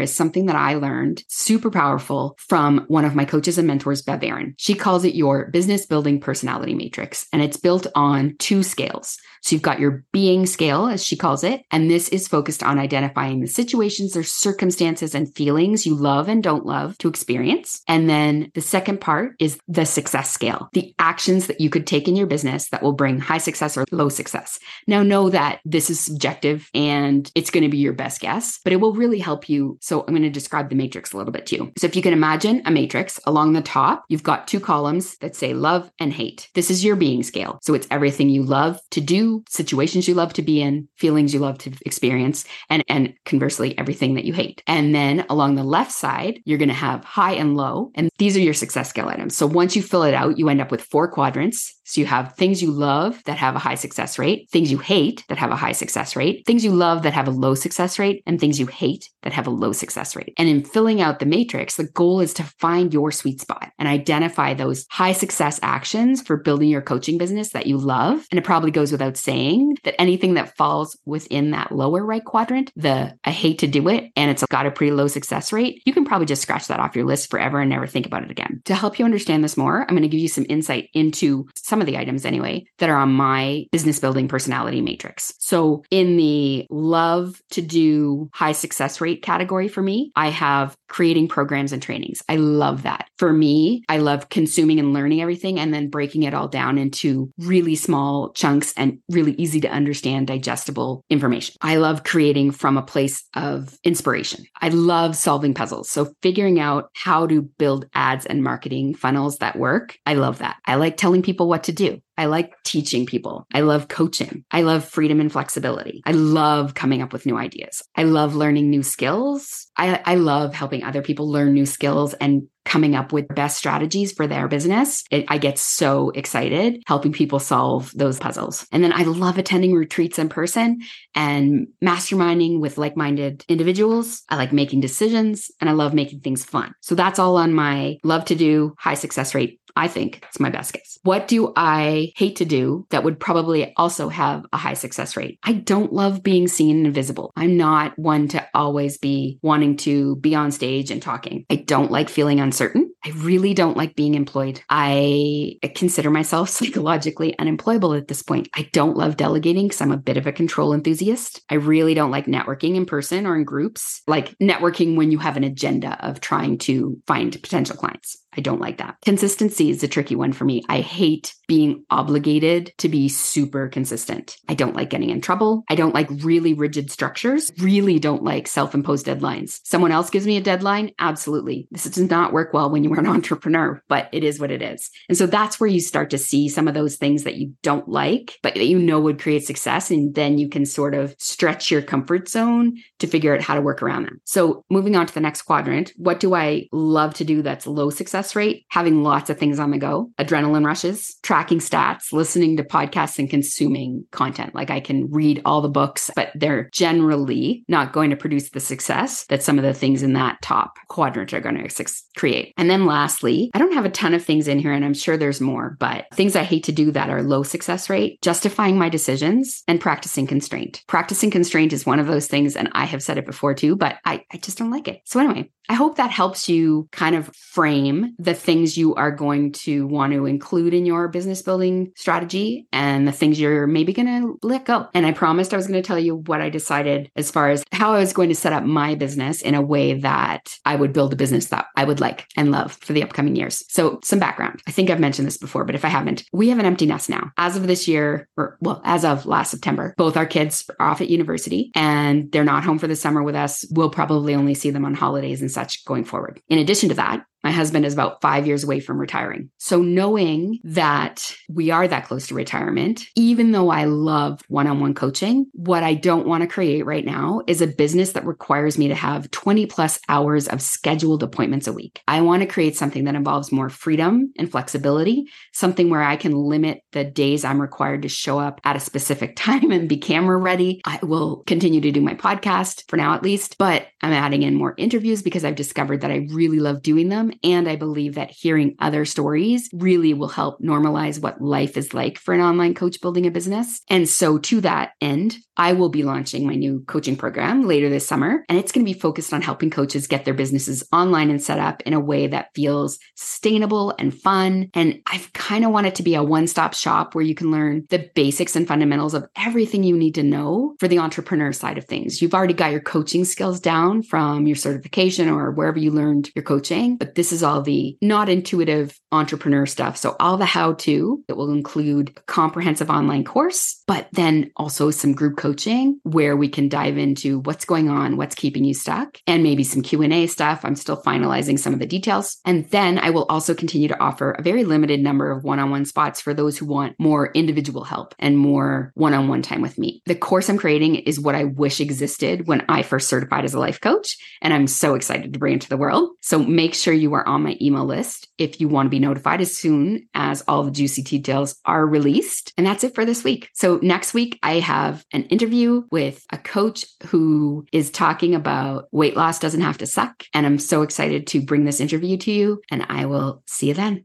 is 0.00 0.14
something 0.14 0.46
that 0.46 0.56
I 0.56 0.74
learned 0.74 1.22
super 1.28 1.70
powerful 1.70 2.36
from 2.38 2.84
one 2.88 3.04
of 3.04 3.14
my 3.14 3.24
coaches 3.24 3.58
and 3.58 3.66
mentors, 3.66 4.02
Bev 4.02 4.22
Aaron. 4.22 4.54
She 4.58 4.74
calls 4.74 5.04
it 5.04 5.14
your 5.14 5.50
business 5.50 5.86
building 5.86 6.20
personality 6.20 6.74
matrix, 6.74 7.26
and 7.32 7.42
it's 7.42 7.56
built 7.56 7.86
on 7.94 8.36
two 8.38 8.62
scales. 8.62 9.18
So 9.42 9.54
you've 9.54 9.62
got 9.62 9.80
your 9.80 10.04
being 10.12 10.46
scale, 10.46 10.86
as 10.86 11.04
she 11.04 11.16
calls 11.16 11.44
it, 11.44 11.62
and 11.70 11.90
this 11.90 12.08
is 12.08 12.28
focused 12.28 12.62
on 12.62 12.78
identifying 12.78 13.40
the 13.40 13.46
situations 13.46 14.16
or 14.16 14.22
circumstances 14.22 15.14
and 15.14 15.34
feelings 15.34 15.86
you 15.86 15.94
love 15.94 16.28
and 16.28 16.42
don't 16.42 16.66
love 16.66 16.98
to 16.98 17.08
experience. 17.08 17.82
And 17.88 18.08
then 18.08 18.50
the 18.54 18.60
second 18.60 19.00
part 19.00 19.32
is 19.38 19.58
the 19.68 19.86
success 19.86 20.30
scale, 20.32 20.68
the 20.72 20.94
actions 20.98 21.46
that 21.46 21.60
you 21.60 21.70
could 21.70 21.86
take 21.86 22.08
in 22.08 22.16
your 22.16 22.26
business 22.26 22.68
that 22.70 22.82
will 22.82 22.92
bring 22.92 23.18
high 23.18 23.38
success 23.38 23.76
or 23.76 23.84
low 23.90 24.08
success. 24.08 24.58
Now, 24.86 25.02
know 25.02 25.30
that 25.30 25.60
this 25.64 25.90
is 25.90 26.00
subjective 26.00 26.68
and 26.74 27.30
it's 27.34 27.50
going 27.50 27.64
to 27.64 27.70
be 27.70 27.78
your 27.78 27.92
best 27.92 28.20
guess, 28.20 28.60
but 28.64 28.72
it 28.72 28.80
will 28.80 28.92
really 28.92 29.18
help 29.18 29.48
you. 29.48 29.78
So 29.80 30.00
I'm 30.00 30.14
going 30.14 30.22
to 30.22 30.30
describe 30.30 30.68
the 30.68 30.74
matrix 30.74 31.12
a 31.12 31.16
little 31.16 31.32
bit 31.32 31.46
to 31.46 31.56
you. 31.56 31.72
So 31.78 31.86
if 31.86 31.96
you 31.96 32.02
can 32.02 32.12
imagine 32.12 32.62
a 32.64 32.70
matrix 32.70 33.20
along 33.26 33.52
the 33.52 33.62
top, 33.62 34.04
you've 34.08 34.22
got 34.22 34.48
two 34.48 34.60
columns 34.60 35.16
that 35.18 35.36
say 35.36 35.54
love 35.54 35.90
and 35.98 36.12
hate. 36.12 36.48
This 36.54 36.70
is 36.70 36.84
your 36.84 36.96
being 36.96 37.22
scale. 37.22 37.58
So 37.62 37.74
it's 37.74 37.88
everything 37.90 38.28
you 38.28 38.42
love 38.42 38.80
to 38.90 39.00
do 39.00 39.27
situations 39.48 40.08
you 40.08 40.14
love 40.14 40.32
to 40.34 40.42
be 40.42 40.60
in, 40.60 40.88
feelings 40.96 41.32
you 41.32 41.40
love 41.40 41.58
to 41.58 41.72
experience, 41.86 42.44
and, 42.70 42.84
and 42.88 43.14
conversely, 43.24 43.76
everything 43.78 44.14
that 44.14 44.24
you 44.24 44.32
hate. 44.32 44.62
And 44.66 44.94
then 44.94 45.24
along 45.28 45.54
the 45.54 45.64
left 45.64 45.92
side, 45.92 46.40
you're 46.44 46.58
going 46.58 46.68
to 46.68 46.74
have 46.74 47.04
high 47.04 47.32
and 47.32 47.56
low. 47.56 47.90
And 47.94 48.10
these 48.18 48.36
are 48.36 48.40
your 48.40 48.54
success 48.54 48.90
scale 48.90 49.08
items. 49.08 49.36
So 49.36 49.46
once 49.46 49.76
you 49.76 49.82
fill 49.82 50.02
it 50.02 50.14
out, 50.14 50.38
you 50.38 50.48
end 50.48 50.60
up 50.60 50.70
with 50.70 50.82
four 50.82 51.10
quadrants. 51.10 51.74
So 51.84 52.02
you 52.02 52.06
have 52.06 52.34
things 52.34 52.62
you 52.62 52.70
love 52.70 53.22
that 53.24 53.38
have 53.38 53.56
a 53.56 53.58
high 53.58 53.76
success 53.76 54.18
rate, 54.18 54.48
things 54.50 54.70
you 54.70 54.76
hate 54.76 55.24
that 55.28 55.38
have 55.38 55.50
a 55.50 55.56
high 55.56 55.72
success 55.72 56.16
rate, 56.16 56.44
things 56.46 56.62
you 56.62 56.70
love 56.70 57.02
that 57.04 57.14
have 57.14 57.28
a 57.28 57.30
low 57.30 57.54
success 57.54 57.98
rate, 57.98 58.22
and 58.26 58.38
things 58.38 58.60
you 58.60 58.66
hate 58.66 59.08
that 59.22 59.32
have 59.32 59.46
a 59.46 59.50
low 59.50 59.72
success 59.72 60.14
rate. 60.14 60.34
And 60.36 60.48
in 60.48 60.64
filling 60.64 61.00
out 61.00 61.18
the 61.18 61.26
matrix, 61.26 61.76
the 61.76 61.84
goal 61.84 62.20
is 62.20 62.34
to 62.34 62.44
find 62.44 62.92
your 62.92 63.10
sweet 63.10 63.40
spot 63.40 63.70
and 63.78 63.88
identify 63.88 64.52
those 64.52 64.84
high 64.90 65.12
success 65.12 65.58
actions 65.62 66.20
for 66.20 66.36
building 66.36 66.68
your 66.68 66.82
coaching 66.82 67.16
business 67.16 67.50
that 67.50 67.66
you 67.66 67.78
love. 67.78 68.26
And 68.30 68.38
it 68.38 68.44
probably 68.44 68.70
goes 68.70 68.92
without 68.92 69.16
saying 69.18 69.78
that 69.84 70.00
anything 70.00 70.34
that 70.34 70.56
falls 70.56 70.96
within 71.04 71.50
that 71.50 71.72
lower 71.72 72.04
right 72.04 72.24
quadrant, 72.24 72.72
the 72.76 73.14
I 73.24 73.30
hate 73.30 73.58
to 73.60 73.66
do 73.66 73.88
it 73.88 74.10
and 74.16 74.30
it's 74.30 74.44
got 74.46 74.66
a 74.66 74.70
pretty 74.70 74.92
low 74.92 75.08
success 75.08 75.52
rate, 75.52 75.82
you 75.84 75.92
can 75.92 76.04
probably 76.04 76.26
just 76.26 76.42
scratch 76.42 76.68
that 76.68 76.80
off 76.80 76.96
your 76.96 77.04
list 77.04 77.30
forever 77.30 77.60
and 77.60 77.70
never 77.70 77.86
think 77.86 78.06
about 78.06 78.22
it 78.22 78.30
again. 78.30 78.62
To 78.66 78.74
help 78.74 78.98
you 78.98 79.04
understand 79.04 79.44
this 79.44 79.56
more, 79.56 79.82
I'm 79.82 79.88
going 79.88 80.02
to 80.02 80.08
give 80.08 80.20
you 80.20 80.28
some 80.28 80.46
insight 80.48 80.88
into 80.94 81.46
some 81.54 81.80
of 81.80 81.86
the 81.86 81.98
items 81.98 82.24
anyway 82.24 82.64
that 82.78 82.90
are 82.90 82.96
on 82.96 83.12
my 83.12 83.66
business 83.72 83.98
building 83.98 84.28
personality 84.28 84.80
matrix. 84.80 85.32
So 85.38 85.82
in 85.90 86.16
the 86.16 86.66
love 86.70 87.40
to 87.50 87.62
do 87.62 88.30
high 88.32 88.52
success 88.52 89.00
rate 89.00 89.22
category 89.22 89.68
for 89.68 89.82
me, 89.82 90.12
I 90.16 90.28
have 90.28 90.76
creating 90.88 91.28
programs 91.28 91.72
and 91.72 91.82
trainings. 91.82 92.22
I 92.28 92.36
love 92.36 92.82
that. 92.82 93.08
For 93.18 93.32
me, 93.32 93.82
I 93.88 93.98
love 93.98 94.28
consuming 94.28 94.78
and 94.78 94.92
learning 94.92 95.20
everything 95.20 95.58
and 95.58 95.72
then 95.72 95.90
breaking 95.90 96.22
it 96.22 96.34
all 96.34 96.48
down 96.48 96.78
into 96.78 97.30
really 97.38 97.74
small 97.74 98.32
chunks 98.32 98.72
and 98.76 98.98
really 99.10 99.32
easy 99.32 99.60
to 99.60 99.68
understand, 99.68 100.26
digestible 100.26 101.04
information. 101.10 101.56
I 101.60 101.76
love 101.76 102.04
creating 102.04 102.52
from 102.52 102.76
a 102.76 102.82
place 102.82 103.24
of 103.34 103.78
inspiration. 103.84 104.44
I 104.60 104.68
love 104.70 105.16
solving 105.16 105.54
puzzles. 105.54 105.90
So 105.90 106.12
figuring 106.22 106.60
out 106.60 106.90
how 106.94 107.26
to 107.26 107.42
build 107.42 107.86
ads 107.94 108.26
and 108.26 108.42
marketing 108.42 108.94
funnels 108.94 109.38
that 109.38 109.58
work, 109.58 109.98
I 110.06 110.14
love 110.14 110.38
that. 110.38 110.56
I 110.64 110.76
like 110.76 110.96
telling 110.96 111.22
people 111.22 111.48
what 111.48 111.64
to 111.64 111.72
do. 111.72 112.00
I 112.18 112.26
like 112.26 112.52
teaching 112.64 113.06
people. 113.06 113.46
I 113.54 113.60
love 113.60 113.88
coaching. 113.88 114.44
I 114.50 114.62
love 114.62 114.84
freedom 114.84 115.20
and 115.20 115.30
flexibility. 115.30 116.02
I 116.04 116.12
love 116.12 116.74
coming 116.74 117.00
up 117.00 117.12
with 117.12 117.24
new 117.24 117.38
ideas. 117.38 117.82
I 117.96 118.02
love 118.02 118.34
learning 118.34 118.68
new 118.68 118.82
skills. 118.82 119.68
I, 119.76 120.02
I 120.04 120.16
love 120.16 120.52
helping 120.52 120.82
other 120.82 121.00
people 121.00 121.30
learn 121.30 121.54
new 121.54 121.64
skills 121.64 122.14
and 122.14 122.48
coming 122.68 122.94
up 122.94 123.12
with 123.12 123.26
best 123.34 123.56
strategies 123.56 124.12
for 124.12 124.26
their 124.26 124.46
business. 124.46 125.02
It, 125.10 125.24
I 125.28 125.38
get 125.38 125.58
so 125.58 126.10
excited 126.10 126.82
helping 126.86 127.12
people 127.12 127.38
solve 127.38 127.90
those 127.94 128.18
puzzles. 128.18 128.66
And 128.70 128.84
then 128.84 128.92
I 128.92 129.04
love 129.04 129.38
attending 129.38 129.72
retreats 129.72 130.18
in 130.18 130.28
person 130.28 130.82
and 131.14 131.68
masterminding 131.82 132.60
with 132.60 132.76
like 132.76 132.96
minded 132.96 133.42
individuals. 133.48 134.22
I 134.28 134.36
like 134.36 134.52
making 134.52 134.80
decisions 134.80 135.50
and 135.60 135.70
I 135.70 135.72
love 135.72 135.94
making 135.94 136.20
things 136.20 136.44
fun. 136.44 136.74
So 136.82 136.94
that's 136.94 137.18
all 137.18 137.38
on 137.38 137.54
my 137.54 137.96
love 138.04 138.26
to 138.26 138.34
do, 138.34 138.74
high 138.78 138.94
success 138.94 139.34
rate 139.34 139.57
I 139.76 139.88
think 139.88 140.24
it's 140.28 140.40
my 140.40 140.50
best 140.50 140.72
guess. 140.72 140.98
What 141.02 141.28
do 141.28 141.52
I 141.56 142.12
hate 142.16 142.36
to 142.36 142.44
do 142.44 142.86
that 142.90 143.04
would 143.04 143.20
probably 143.20 143.72
also 143.76 144.08
have 144.08 144.44
a 144.52 144.56
high 144.56 144.74
success 144.74 145.16
rate? 145.16 145.38
I 145.42 145.52
don't 145.52 145.92
love 145.92 146.22
being 146.22 146.48
seen 146.48 146.84
and 146.84 146.94
visible. 146.94 147.32
I'm 147.36 147.56
not 147.56 147.98
one 147.98 148.28
to 148.28 148.46
always 148.54 148.98
be 148.98 149.38
wanting 149.42 149.76
to 149.78 150.16
be 150.16 150.34
on 150.34 150.50
stage 150.50 150.90
and 150.90 151.02
talking. 151.02 151.44
I 151.50 151.56
don't 151.56 151.90
like 151.90 152.08
feeling 152.08 152.40
uncertain. 152.40 152.92
I 153.04 153.10
really 153.10 153.54
don't 153.54 153.76
like 153.76 153.94
being 153.94 154.14
employed. 154.14 154.60
I 154.68 155.58
consider 155.74 156.10
myself 156.10 156.48
psychologically 156.48 157.38
unemployable 157.38 157.94
at 157.94 158.08
this 158.08 158.22
point. 158.22 158.48
I 158.54 158.68
don't 158.72 158.96
love 158.96 159.16
delegating 159.16 159.68
because 159.68 159.80
I'm 159.80 159.92
a 159.92 159.96
bit 159.96 160.16
of 160.16 160.26
a 160.26 160.32
control 160.32 160.72
enthusiast. 160.72 161.42
I 161.48 161.54
really 161.54 161.94
don't 161.94 162.10
like 162.10 162.26
networking 162.26 162.74
in 162.76 162.86
person 162.86 163.26
or 163.26 163.36
in 163.36 163.44
groups, 163.44 164.02
like 164.06 164.36
networking 164.38 164.96
when 164.96 165.10
you 165.10 165.18
have 165.18 165.36
an 165.36 165.44
agenda 165.44 165.96
of 166.04 166.20
trying 166.20 166.58
to 166.58 167.00
find 167.06 167.32
potential 167.40 167.76
clients. 167.76 168.16
I 168.38 168.40
don't 168.40 168.60
like 168.60 168.78
that. 168.78 168.96
Consistency 169.04 169.68
is 169.68 169.82
a 169.82 169.88
tricky 169.88 170.14
one 170.14 170.32
for 170.32 170.44
me. 170.44 170.62
I 170.68 170.78
hate 170.78 171.34
being 171.48 171.84
obligated 171.90 172.72
to 172.78 172.88
be 172.88 173.08
super 173.08 173.68
consistent. 173.68 174.36
I 174.48 174.54
don't 174.54 174.76
like 174.76 174.90
getting 174.90 175.10
in 175.10 175.20
trouble. 175.20 175.64
I 175.68 175.74
don't 175.74 175.94
like 175.94 176.06
really 176.22 176.54
rigid 176.54 176.92
structures. 176.92 177.50
Really 177.58 177.98
don't 177.98 178.22
like 178.22 178.46
self 178.46 178.74
imposed 178.74 179.06
deadlines. 179.06 179.58
Someone 179.64 179.90
else 179.90 180.08
gives 180.08 180.24
me 180.24 180.36
a 180.36 180.40
deadline. 180.40 180.92
Absolutely. 181.00 181.66
This 181.72 181.82
does 181.82 181.98
not 182.08 182.32
work 182.32 182.54
well 182.54 182.70
when 182.70 182.84
you 182.84 182.92
are 182.92 183.00
an 183.00 183.06
entrepreneur, 183.08 183.82
but 183.88 184.08
it 184.12 184.22
is 184.22 184.38
what 184.38 184.52
it 184.52 184.62
is. 184.62 184.88
And 185.08 185.18
so 185.18 185.26
that's 185.26 185.58
where 185.58 185.68
you 185.68 185.80
start 185.80 186.10
to 186.10 186.18
see 186.18 186.48
some 186.48 186.68
of 186.68 186.74
those 186.74 186.94
things 186.94 187.24
that 187.24 187.38
you 187.38 187.54
don't 187.62 187.88
like, 187.88 188.38
but 188.44 188.54
that 188.54 188.66
you 188.66 188.78
know 188.78 189.00
would 189.00 189.20
create 189.20 189.44
success. 189.44 189.90
And 189.90 190.14
then 190.14 190.38
you 190.38 190.48
can 190.48 190.64
sort 190.64 190.94
of 190.94 191.16
stretch 191.18 191.72
your 191.72 191.82
comfort 191.82 192.28
zone 192.28 192.76
to 193.00 193.08
figure 193.08 193.34
out 193.34 193.42
how 193.42 193.56
to 193.56 193.62
work 193.62 193.82
around 193.82 194.04
them. 194.04 194.20
So 194.24 194.64
moving 194.70 194.94
on 194.94 195.06
to 195.08 195.14
the 195.14 195.20
next 195.20 195.42
quadrant, 195.42 195.92
what 195.96 196.20
do 196.20 196.36
I 196.36 196.68
love 196.70 197.14
to 197.14 197.24
do 197.24 197.42
that's 197.42 197.66
low 197.66 197.90
success 197.90 198.27
rate? 198.36 198.64
Having 198.70 199.02
lots 199.02 199.30
of 199.30 199.38
things 199.38 199.58
on 199.58 199.70
the 199.70 199.78
go, 199.78 200.10
adrenaline 200.18 200.64
rushes, 200.64 201.16
tracking 201.22 201.58
stats, 201.58 202.12
listening 202.12 202.56
to 202.56 202.64
podcasts 202.64 203.18
and 203.18 203.30
consuming 203.30 204.06
content. 204.10 204.54
Like 204.54 204.70
I 204.70 204.80
can 204.80 205.10
read 205.10 205.42
all 205.44 205.60
the 205.60 205.68
books, 205.68 206.10
but 206.14 206.30
they're 206.34 206.68
generally 206.72 207.64
not 207.68 207.92
going 207.92 208.10
to 208.10 208.16
produce 208.16 208.50
the 208.50 208.60
success 208.60 209.26
that 209.26 209.42
some 209.42 209.58
of 209.58 209.64
the 209.64 209.74
things 209.74 210.02
in 210.02 210.12
that 210.14 210.40
top 210.42 210.76
quadrant 210.88 211.32
are 211.32 211.40
going 211.40 211.56
to 211.56 211.68
create. 212.16 212.52
And 212.56 212.68
then 212.68 212.86
lastly, 212.86 213.50
I 213.54 213.58
don't 213.58 213.74
have 213.74 213.84
a 213.84 213.90
ton 213.90 214.14
of 214.14 214.24
things 214.24 214.48
in 214.48 214.58
here 214.58 214.72
and 214.72 214.84
I'm 214.84 214.94
sure 214.94 215.16
there's 215.16 215.40
more, 215.40 215.76
but 215.78 216.06
things 216.14 216.36
I 216.36 216.42
hate 216.42 216.64
to 216.64 216.72
do 216.72 216.90
that 216.92 217.10
are 217.10 217.22
low 217.22 217.42
success 217.42 217.88
rate, 217.90 218.20
justifying 218.22 218.78
my 218.78 218.88
decisions 218.88 219.62
and 219.68 219.80
practicing 219.80 220.26
constraint. 220.26 220.82
Practicing 220.86 221.30
constraint 221.30 221.72
is 221.72 221.86
one 221.86 221.98
of 221.98 222.06
those 222.06 222.26
things. 222.26 222.56
And 222.56 222.68
I 222.72 222.84
have 222.84 223.02
said 223.02 223.18
it 223.18 223.26
before 223.26 223.54
too, 223.54 223.76
but 223.76 223.96
I, 224.04 224.24
I 224.32 224.38
just 224.38 224.58
don't 224.58 224.70
like 224.70 224.88
it. 224.88 225.00
So 225.04 225.20
anyway, 225.20 225.50
I 225.68 225.74
hope 225.74 225.96
that 225.96 226.10
helps 226.10 226.48
you 226.48 226.88
kind 226.92 227.14
of 227.14 227.34
frame 227.36 228.07
the 228.18 228.34
things 228.34 228.76
you 228.76 228.94
are 228.94 229.10
going 229.10 229.52
to 229.52 229.86
want 229.86 230.12
to 230.12 230.26
include 230.26 230.74
in 230.74 230.86
your 230.86 231.08
business 231.08 231.42
building 231.42 231.92
strategy 231.96 232.66
and 232.72 233.06
the 233.06 233.12
things 233.12 233.40
you're 233.40 233.66
maybe 233.66 233.92
going 233.92 234.06
to 234.06 234.38
let 234.42 234.64
go. 234.64 234.88
And 234.94 235.06
I 235.06 235.12
promised 235.12 235.52
I 235.52 235.56
was 235.56 235.66
going 235.66 235.80
to 235.80 235.86
tell 235.86 235.98
you 235.98 236.16
what 236.16 236.40
I 236.40 236.50
decided 236.50 237.10
as 237.16 237.30
far 237.30 237.50
as 237.50 237.64
how 237.72 237.94
I 237.94 238.00
was 238.00 238.12
going 238.12 238.28
to 238.28 238.34
set 238.34 238.52
up 238.52 238.64
my 238.64 238.94
business 238.94 239.42
in 239.42 239.54
a 239.54 239.62
way 239.62 239.94
that 239.94 240.48
I 240.64 240.76
would 240.76 240.92
build 240.92 241.12
a 241.12 241.16
business 241.16 241.46
that 241.46 241.66
I 241.76 241.84
would 241.84 242.00
like 242.00 242.26
and 242.36 242.50
love 242.50 242.72
for 242.72 242.92
the 242.92 243.02
upcoming 243.02 243.36
years. 243.36 243.64
So, 243.68 244.00
some 244.02 244.18
background. 244.18 244.60
I 244.66 244.70
think 244.70 244.90
I've 244.90 245.00
mentioned 245.00 245.26
this 245.26 245.36
before, 245.36 245.64
but 245.64 245.74
if 245.74 245.84
I 245.84 245.88
haven't, 245.88 246.24
we 246.32 246.48
have 246.48 246.58
an 246.58 246.66
empty 246.66 246.86
nest 246.86 247.08
now. 247.08 247.30
As 247.36 247.56
of 247.56 247.66
this 247.66 247.88
year, 247.88 248.28
or 248.36 248.56
well, 248.60 248.80
as 248.84 249.04
of 249.04 249.26
last 249.26 249.50
September, 249.50 249.94
both 249.96 250.16
our 250.16 250.26
kids 250.26 250.68
are 250.78 250.90
off 250.90 251.00
at 251.00 251.10
university 251.10 251.70
and 251.74 252.30
they're 252.32 252.44
not 252.44 252.64
home 252.64 252.78
for 252.78 252.86
the 252.86 252.96
summer 252.96 253.22
with 253.22 253.34
us. 253.34 253.64
We'll 253.70 253.90
probably 253.90 254.34
only 254.34 254.54
see 254.54 254.70
them 254.70 254.84
on 254.84 254.94
holidays 254.94 255.40
and 255.40 255.50
such 255.50 255.84
going 255.84 256.04
forward. 256.04 256.40
In 256.48 256.58
addition 256.58 256.88
to 256.90 256.94
that, 256.96 257.24
my 257.44 257.52
husband 257.52 257.86
is 257.86 257.92
about 257.92 258.20
five 258.20 258.46
years 258.46 258.64
away 258.64 258.80
from 258.80 258.98
retiring. 258.98 259.50
So, 259.58 259.80
knowing 259.80 260.58
that 260.64 261.32
we 261.48 261.70
are 261.70 261.86
that 261.86 262.06
close 262.06 262.26
to 262.28 262.34
retirement, 262.34 263.06
even 263.14 263.52
though 263.52 263.70
I 263.70 263.84
love 263.84 264.40
one 264.48 264.66
on 264.66 264.80
one 264.80 264.94
coaching, 264.94 265.46
what 265.52 265.84
I 265.84 265.94
don't 265.94 266.26
want 266.26 266.42
to 266.42 266.48
create 266.48 266.84
right 266.84 267.04
now 267.04 267.42
is 267.46 267.60
a 267.60 267.66
business 267.66 268.12
that 268.12 268.26
requires 268.26 268.76
me 268.76 268.88
to 268.88 268.94
have 268.94 269.30
20 269.30 269.66
plus 269.66 270.00
hours 270.08 270.48
of 270.48 270.60
scheduled 270.60 271.22
appointments 271.22 271.66
a 271.66 271.72
week. 271.72 272.02
I 272.08 272.22
want 272.22 272.42
to 272.42 272.48
create 272.48 272.76
something 272.76 273.04
that 273.04 273.14
involves 273.14 273.52
more 273.52 273.68
freedom 273.68 274.32
and 274.36 274.50
flexibility, 274.50 275.28
something 275.52 275.90
where 275.90 276.02
I 276.02 276.16
can 276.16 276.32
limit 276.32 276.82
the 276.92 277.04
days 277.04 277.44
I'm 277.44 277.60
required 277.60 278.02
to 278.02 278.08
show 278.08 278.38
up 278.38 278.60
at 278.64 278.76
a 278.76 278.80
specific 278.80 279.36
time 279.36 279.70
and 279.70 279.88
be 279.88 279.96
camera 279.96 280.36
ready. 280.36 280.80
I 280.84 280.98
will 281.02 281.44
continue 281.46 281.80
to 281.82 281.92
do 281.92 282.00
my 282.00 282.14
podcast 282.14 282.88
for 282.88 282.96
now, 282.96 283.14
at 283.14 283.22
least, 283.22 283.58
but 283.58 283.86
I'm 284.02 284.12
adding 284.12 284.42
in 284.42 284.54
more 284.54 284.74
interviews 284.76 285.22
because 285.22 285.44
I've 285.44 285.54
discovered 285.54 286.00
that 286.00 286.10
I 286.10 286.26
really 286.30 286.58
love 286.58 286.82
doing 286.82 287.08
them 287.08 287.27
and 287.42 287.68
I 287.68 287.76
believe 287.76 288.14
that 288.14 288.30
hearing 288.30 288.76
other 288.78 289.04
stories 289.04 289.68
really 289.72 290.14
will 290.14 290.28
help 290.28 290.60
normalize 290.60 291.20
what 291.20 291.40
life 291.40 291.76
is 291.76 291.94
like 291.94 292.18
for 292.18 292.34
an 292.34 292.40
online 292.40 292.74
coach 292.74 293.00
building 293.00 293.26
a 293.26 293.30
business. 293.30 293.80
And 293.88 294.08
so, 294.08 294.38
to 294.38 294.60
that 294.62 294.92
end, 295.00 295.36
I 295.58 295.72
will 295.72 295.88
be 295.88 296.04
launching 296.04 296.46
my 296.46 296.54
new 296.54 296.84
coaching 296.86 297.16
program 297.16 297.66
later 297.66 297.90
this 297.90 298.06
summer, 298.06 298.44
and 298.48 298.56
it's 298.56 298.70
going 298.70 298.86
to 298.86 298.92
be 298.92 298.98
focused 298.98 299.32
on 299.32 299.42
helping 299.42 299.70
coaches 299.70 300.06
get 300.06 300.24
their 300.24 300.34
businesses 300.34 300.86
online 300.92 301.30
and 301.30 301.42
set 301.42 301.58
up 301.58 301.82
in 301.82 301.94
a 301.94 302.00
way 302.00 302.28
that 302.28 302.50
feels 302.54 302.98
sustainable 303.16 303.92
and 303.98 304.14
fun. 304.14 304.70
And 304.74 305.00
I've 305.06 305.32
kind 305.32 305.64
of 305.64 305.72
wanted 305.72 305.96
to 305.96 306.04
be 306.04 306.14
a 306.14 306.22
one 306.22 306.46
stop 306.46 306.74
shop 306.74 307.14
where 307.14 307.24
you 307.24 307.34
can 307.34 307.50
learn 307.50 307.86
the 307.90 308.08
basics 308.14 308.54
and 308.54 308.68
fundamentals 308.68 309.14
of 309.14 309.26
everything 309.36 309.82
you 309.82 309.96
need 309.96 310.14
to 310.14 310.22
know 310.22 310.76
for 310.78 310.86
the 310.86 311.00
entrepreneur 311.00 311.52
side 311.52 311.76
of 311.76 311.84
things. 311.84 312.22
You've 312.22 312.34
already 312.34 312.54
got 312.54 312.70
your 312.70 312.80
coaching 312.80 313.24
skills 313.24 313.58
down 313.58 314.02
from 314.02 314.46
your 314.46 314.56
certification 314.56 315.28
or 315.28 315.50
wherever 315.50 315.78
you 315.78 315.90
learned 315.90 316.30
your 316.36 316.44
coaching, 316.44 316.96
but 316.96 317.16
this 317.18 317.32
is 317.32 317.42
all 317.42 317.60
the 317.60 317.98
not 318.00 318.28
intuitive 318.28 318.96
entrepreneur 319.10 319.66
stuff. 319.66 319.96
So, 319.96 320.14
all 320.20 320.36
the 320.36 320.44
how 320.46 320.74
to, 320.74 321.24
it 321.26 321.36
will 321.36 321.50
include 321.50 322.12
a 322.16 322.20
comprehensive 322.22 322.90
online 322.90 323.24
course, 323.24 323.82
but 323.88 324.06
then 324.12 324.52
also 324.56 324.92
some 324.92 325.14
group 325.14 325.36
coaching 325.36 325.98
where 326.04 326.36
we 326.36 326.48
can 326.48 326.68
dive 326.68 326.96
into 326.96 327.40
what's 327.40 327.64
going 327.64 327.88
on, 327.88 328.16
what's 328.16 328.36
keeping 328.36 328.64
you 328.64 328.72
stuck, 328.72 329.18
and 329.26 329.42
maybe 329.42 329.64
some 329.64 329.82
Q&A 329.82 330.28
stuff. 330.28 330.64
I'm 330.64 330.76
still 330.76 331.02
finalizing 331.02 331.58
some 331.58 331.72
of 331.72 331.80
the 331.80 331.86
details. 331.86 332.38
And 332.44 332.70
then 332.70 332.98
I 332.98 333.10
will 333.10 333.24
also 333.24 333.52
continue 333.52 333.88
to 333.88 334.00
offer 334.00 334.30
a 334.30 334.42
very 334.42 334.62
limited 334.62 335.00
number 335.00 335.32
of 335.32 335.42
one-on-one 335.42 335.86
spots 335.86 336.20
for 336.20 336.32
those 336.32 336.56
who 336.56 336.66
want 336.66 336.94
more 337.00 337.32
individual 337.32 337.82
help 337.82 338.14
and 338.20 338.38
more 338.38 338.92
one-on-one 338.94 339.42
time 339.42 339.60
with 339.60 339.76
me. 339.76 340.02
The 340.06 340.14
course 340.14 340.48
I'm 340.48 340.56
creating 340.56 340.96
is 340.96 341.18
what 341.18 341.34
I 341.34 341.44
wish 341.44 341.80
existed 341.80 342.46
when 342.46 342.64
I 342.68 342.82
first 342.82 343.08
certified 343.08 343.44
as 343.44 343.54
a 343.54 343.58
life 343.58 343.80
coach, 343.80 344.16
and 344.40 344.54
I'm 344.54 344.68
so 344.68 344.94
excited 344.94 345.32
to 345.32 345.38
bring 345.40 345.54
it 345.54 345.62
to 345.62 345.68
the 345.68 345.76
world. 345.76 346.10
So 346.20 346.38
make 346.38 346.74
sure 346.74 346.94
you 346.94 347.07
are 347.14 347.26
on 347.26 347.42
my 347.42 347.56
email 347.60 347.84
list 347.84 348.28
if 348.38 348.60
you 348.60 348.68
want 348.68 348.86
to 348.86 348.90
be 348.90 348.98
notified 348.98 349.40
as 349.40 349.56
soon 349.56 350.08
as 350.14 350.42
all 350.48 350.62
the 350.62 350.70
juicy 350.70 351.02
details 351.02 351.56
are 351.64 351.86
released. 351.86 352.52
And 352.56 352.66
that's 352.66 352.84
it 352.84 352.94
for 352.94 353.04
this 353.04 353.24
week. 353.24 353.50
So 353.54 353.78
next 353.82 354.14
week 354.14 354.38
I 354.42 354.60
have 354.60 355.04
an 355.12 355.24
interview 355.24 355.84
with 355.90 356.24
a 356.32 356.38
coach 356.38 356.84
who 357.06 357.66
is 357.72 357.90
talking 357.90 358.34
about 358.34 358.88
weight 358.92 359.16
loss 359.16 359.38
doesn't 359.38 359.60
have 359.60 359.78
to 359.78 359.86
suck. 359.86 360.24
And 360.34 360.46
I'm 360.46 360.58
so 360.58 360.82
excited 360.82 361.26
to 361.28 361.40
bring 361.40 361.64
this 361.64 361.80
interview 361.80 362.16
to 362.18 362.30
you, 362.30 362.62
and 362.70 362.86
I 362.88 363.06
will 363.06 363.42
see 363.46 363.68
you 363.68 363.74
then. 363.74 364.04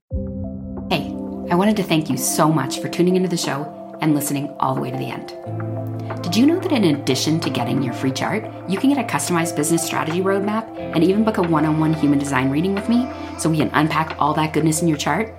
Hey, 0.89 1.07
I 1.49 1.55
wanted 1.55 1.77
to 1.77 1.83
thank 1.83 2.09
you 2.09 2.17
so 2.17 2.51
much 2.51 2.79
for 2.79 2.89
tuning 2.89 3.15
into 3.15 3.29
the 3.29 3.37
show 3.37 3.97
and 4.01 4.15
listening 4.15 4.49
all 4.59 4.75
the 4.75 4.81
way 4.81 4.91
to 4.91 4.97
the 4.97 5.05
end. 5.05 5.92
Did 6.33 6.39
you 6.39 6.47
know 6.47 6.59
that 6.61 6.71
in 6.71 6.83
addition 6.83 7.39
to 7.41 7.49
getting 7.51 7.83
your 7.83 7.93
free 7.93 8.11
chart, 8.11 8.43
you 8.67 8.79
can 8.79 8.89
get 8.89 8.97
a 8.97 9.07
customized 9.07 9.55
business 9.55 9.85
strategy 9.85 10.21
roadmap 10.21 10.67
and 10.79 11.03
even 11.03 11.23
book 11.23 11.37
a 11.37 11.43
one 11.43 11.63
on 11.63 11.79
one 11.79 11.93
human 11.93 12.17
design 12.17 12.49
reading 12.49 12.73
with 12.73 12.89
me 12.89 13.07
so 13.37 13.51
we 13.51 13.57
can 13.57 13.69
unpack 13.73 14.15
all 14.17 14.33
that 14.33 14.51
goodness 14.51 14.81
in 14.81 14.87
your 14.87 14.97
chart? 14.97 15.31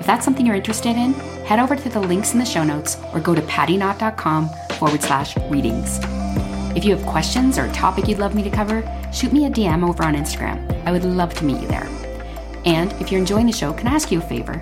If 0.00 0.04
that's 0.04 0.24
something 0.24 0.44
you're 0.44 0.56
interested 0.56 0.96
in, 0.96 1.12
head 1.44 1.60
over 1.60 1.76
to 1.76 1.88
the 1.88 2.00
links 2.00 2.32
in 2.32 2.40
the 2.40 2.44
show 2.44 2.64
notes 2.64 2.96
or 3.14 3.20
go 3.20 3.36
to 3.36 3.42
pattinott.com 3.42 4.48
forward 4.80 5.00
slash 5.00 5.36
readings. 5.48 6.00
If 6.76 6.84
you 6.84 6.96
have 6.96 7.06
questions 7.06 7.56
or 7.56 7.66
a 7.66 7.72
topic 7.72 8.08
you'd 8.08 8.18
love 8.18 8.34
me 8.34 8.42
to 8.42 8.50
cover, 8.50 8.82
shoot 9.12 9.32
me 9.32 9.46
a 9.46 9.48
DM 9.48 9.88
over 9.88 10.02
on 10.02 10.16
Instagram. 10.16 10.84
I 10.84 10.90
would 10.90 11.04
love 11.04 11.34
to 11.34 11.44
meet 11.44 11.62
you 11.62 11.68
there. 11.68 11.86
And 12.64 12.92
if 12.94 13.12
you're 13.12 13.20
enjoying 13.20 13.46
the 13.46 13.52
show, 13.52 13.72
can 13.72 13.86
I 13.86 13.94
ask 13.94 14.10
you 14.10 14.18
a 14.18 14.22
favor? 14.22 14.54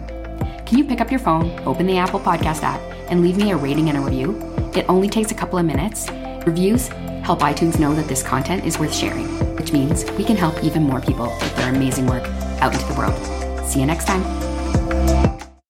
Can 0.66 0.76
you 0.76 0.84
pick 0.84 1.00
up 1.00 1.10
your 1.10 1.20
phone, 1.20 1.58
open 1.60 1.86
the 1.86 1.96
Apple 1.96 2.20
Podcast 2.20 2.62
app, 2.62 2.82
and 3.08 3.22
leave 3.22 3.38
me 3.38 3.52
a 3.52 3.56
rating 3.56 3.88
and 3.88 3.96
a 3.96 4.02
review? 4.02 4.53
It 4.74 4.86
only 4.88 5.08
takes 5.08 5.30
a 5.30 5.34
couple 5.34 5.58
of 5.58 5.64
minutes. 5.64 6.10
Reviews 6.44 6.88
help 7.22 7.40
iTunes 7.40 7.78
know 7.78 7.94
that 7.94 8.08
this 8.08 8.22
content 8.22 8.64
is 8.64 8.78
worth 8.78 8.94
sharing, 8.94 9.26
which 9.56 9.72
means 9.72 10.04
we 10.12 10.24
can 10.24 10.36
help 10.36 10.62
even 10.64 10.82
more 10.82 11.00
people 11.00 11.26
with 11.40 11.56
their 11.56 11.72
amazing 11.72 12.06
work 12.06 12.24
out 12.60 12.72
into 12.72 12.84
the 12.86 12.94
world. 12.94 13.66
See 13.66 13.80
you 13.80 13.86
next 13.86 14.06
time. 14.06 14.43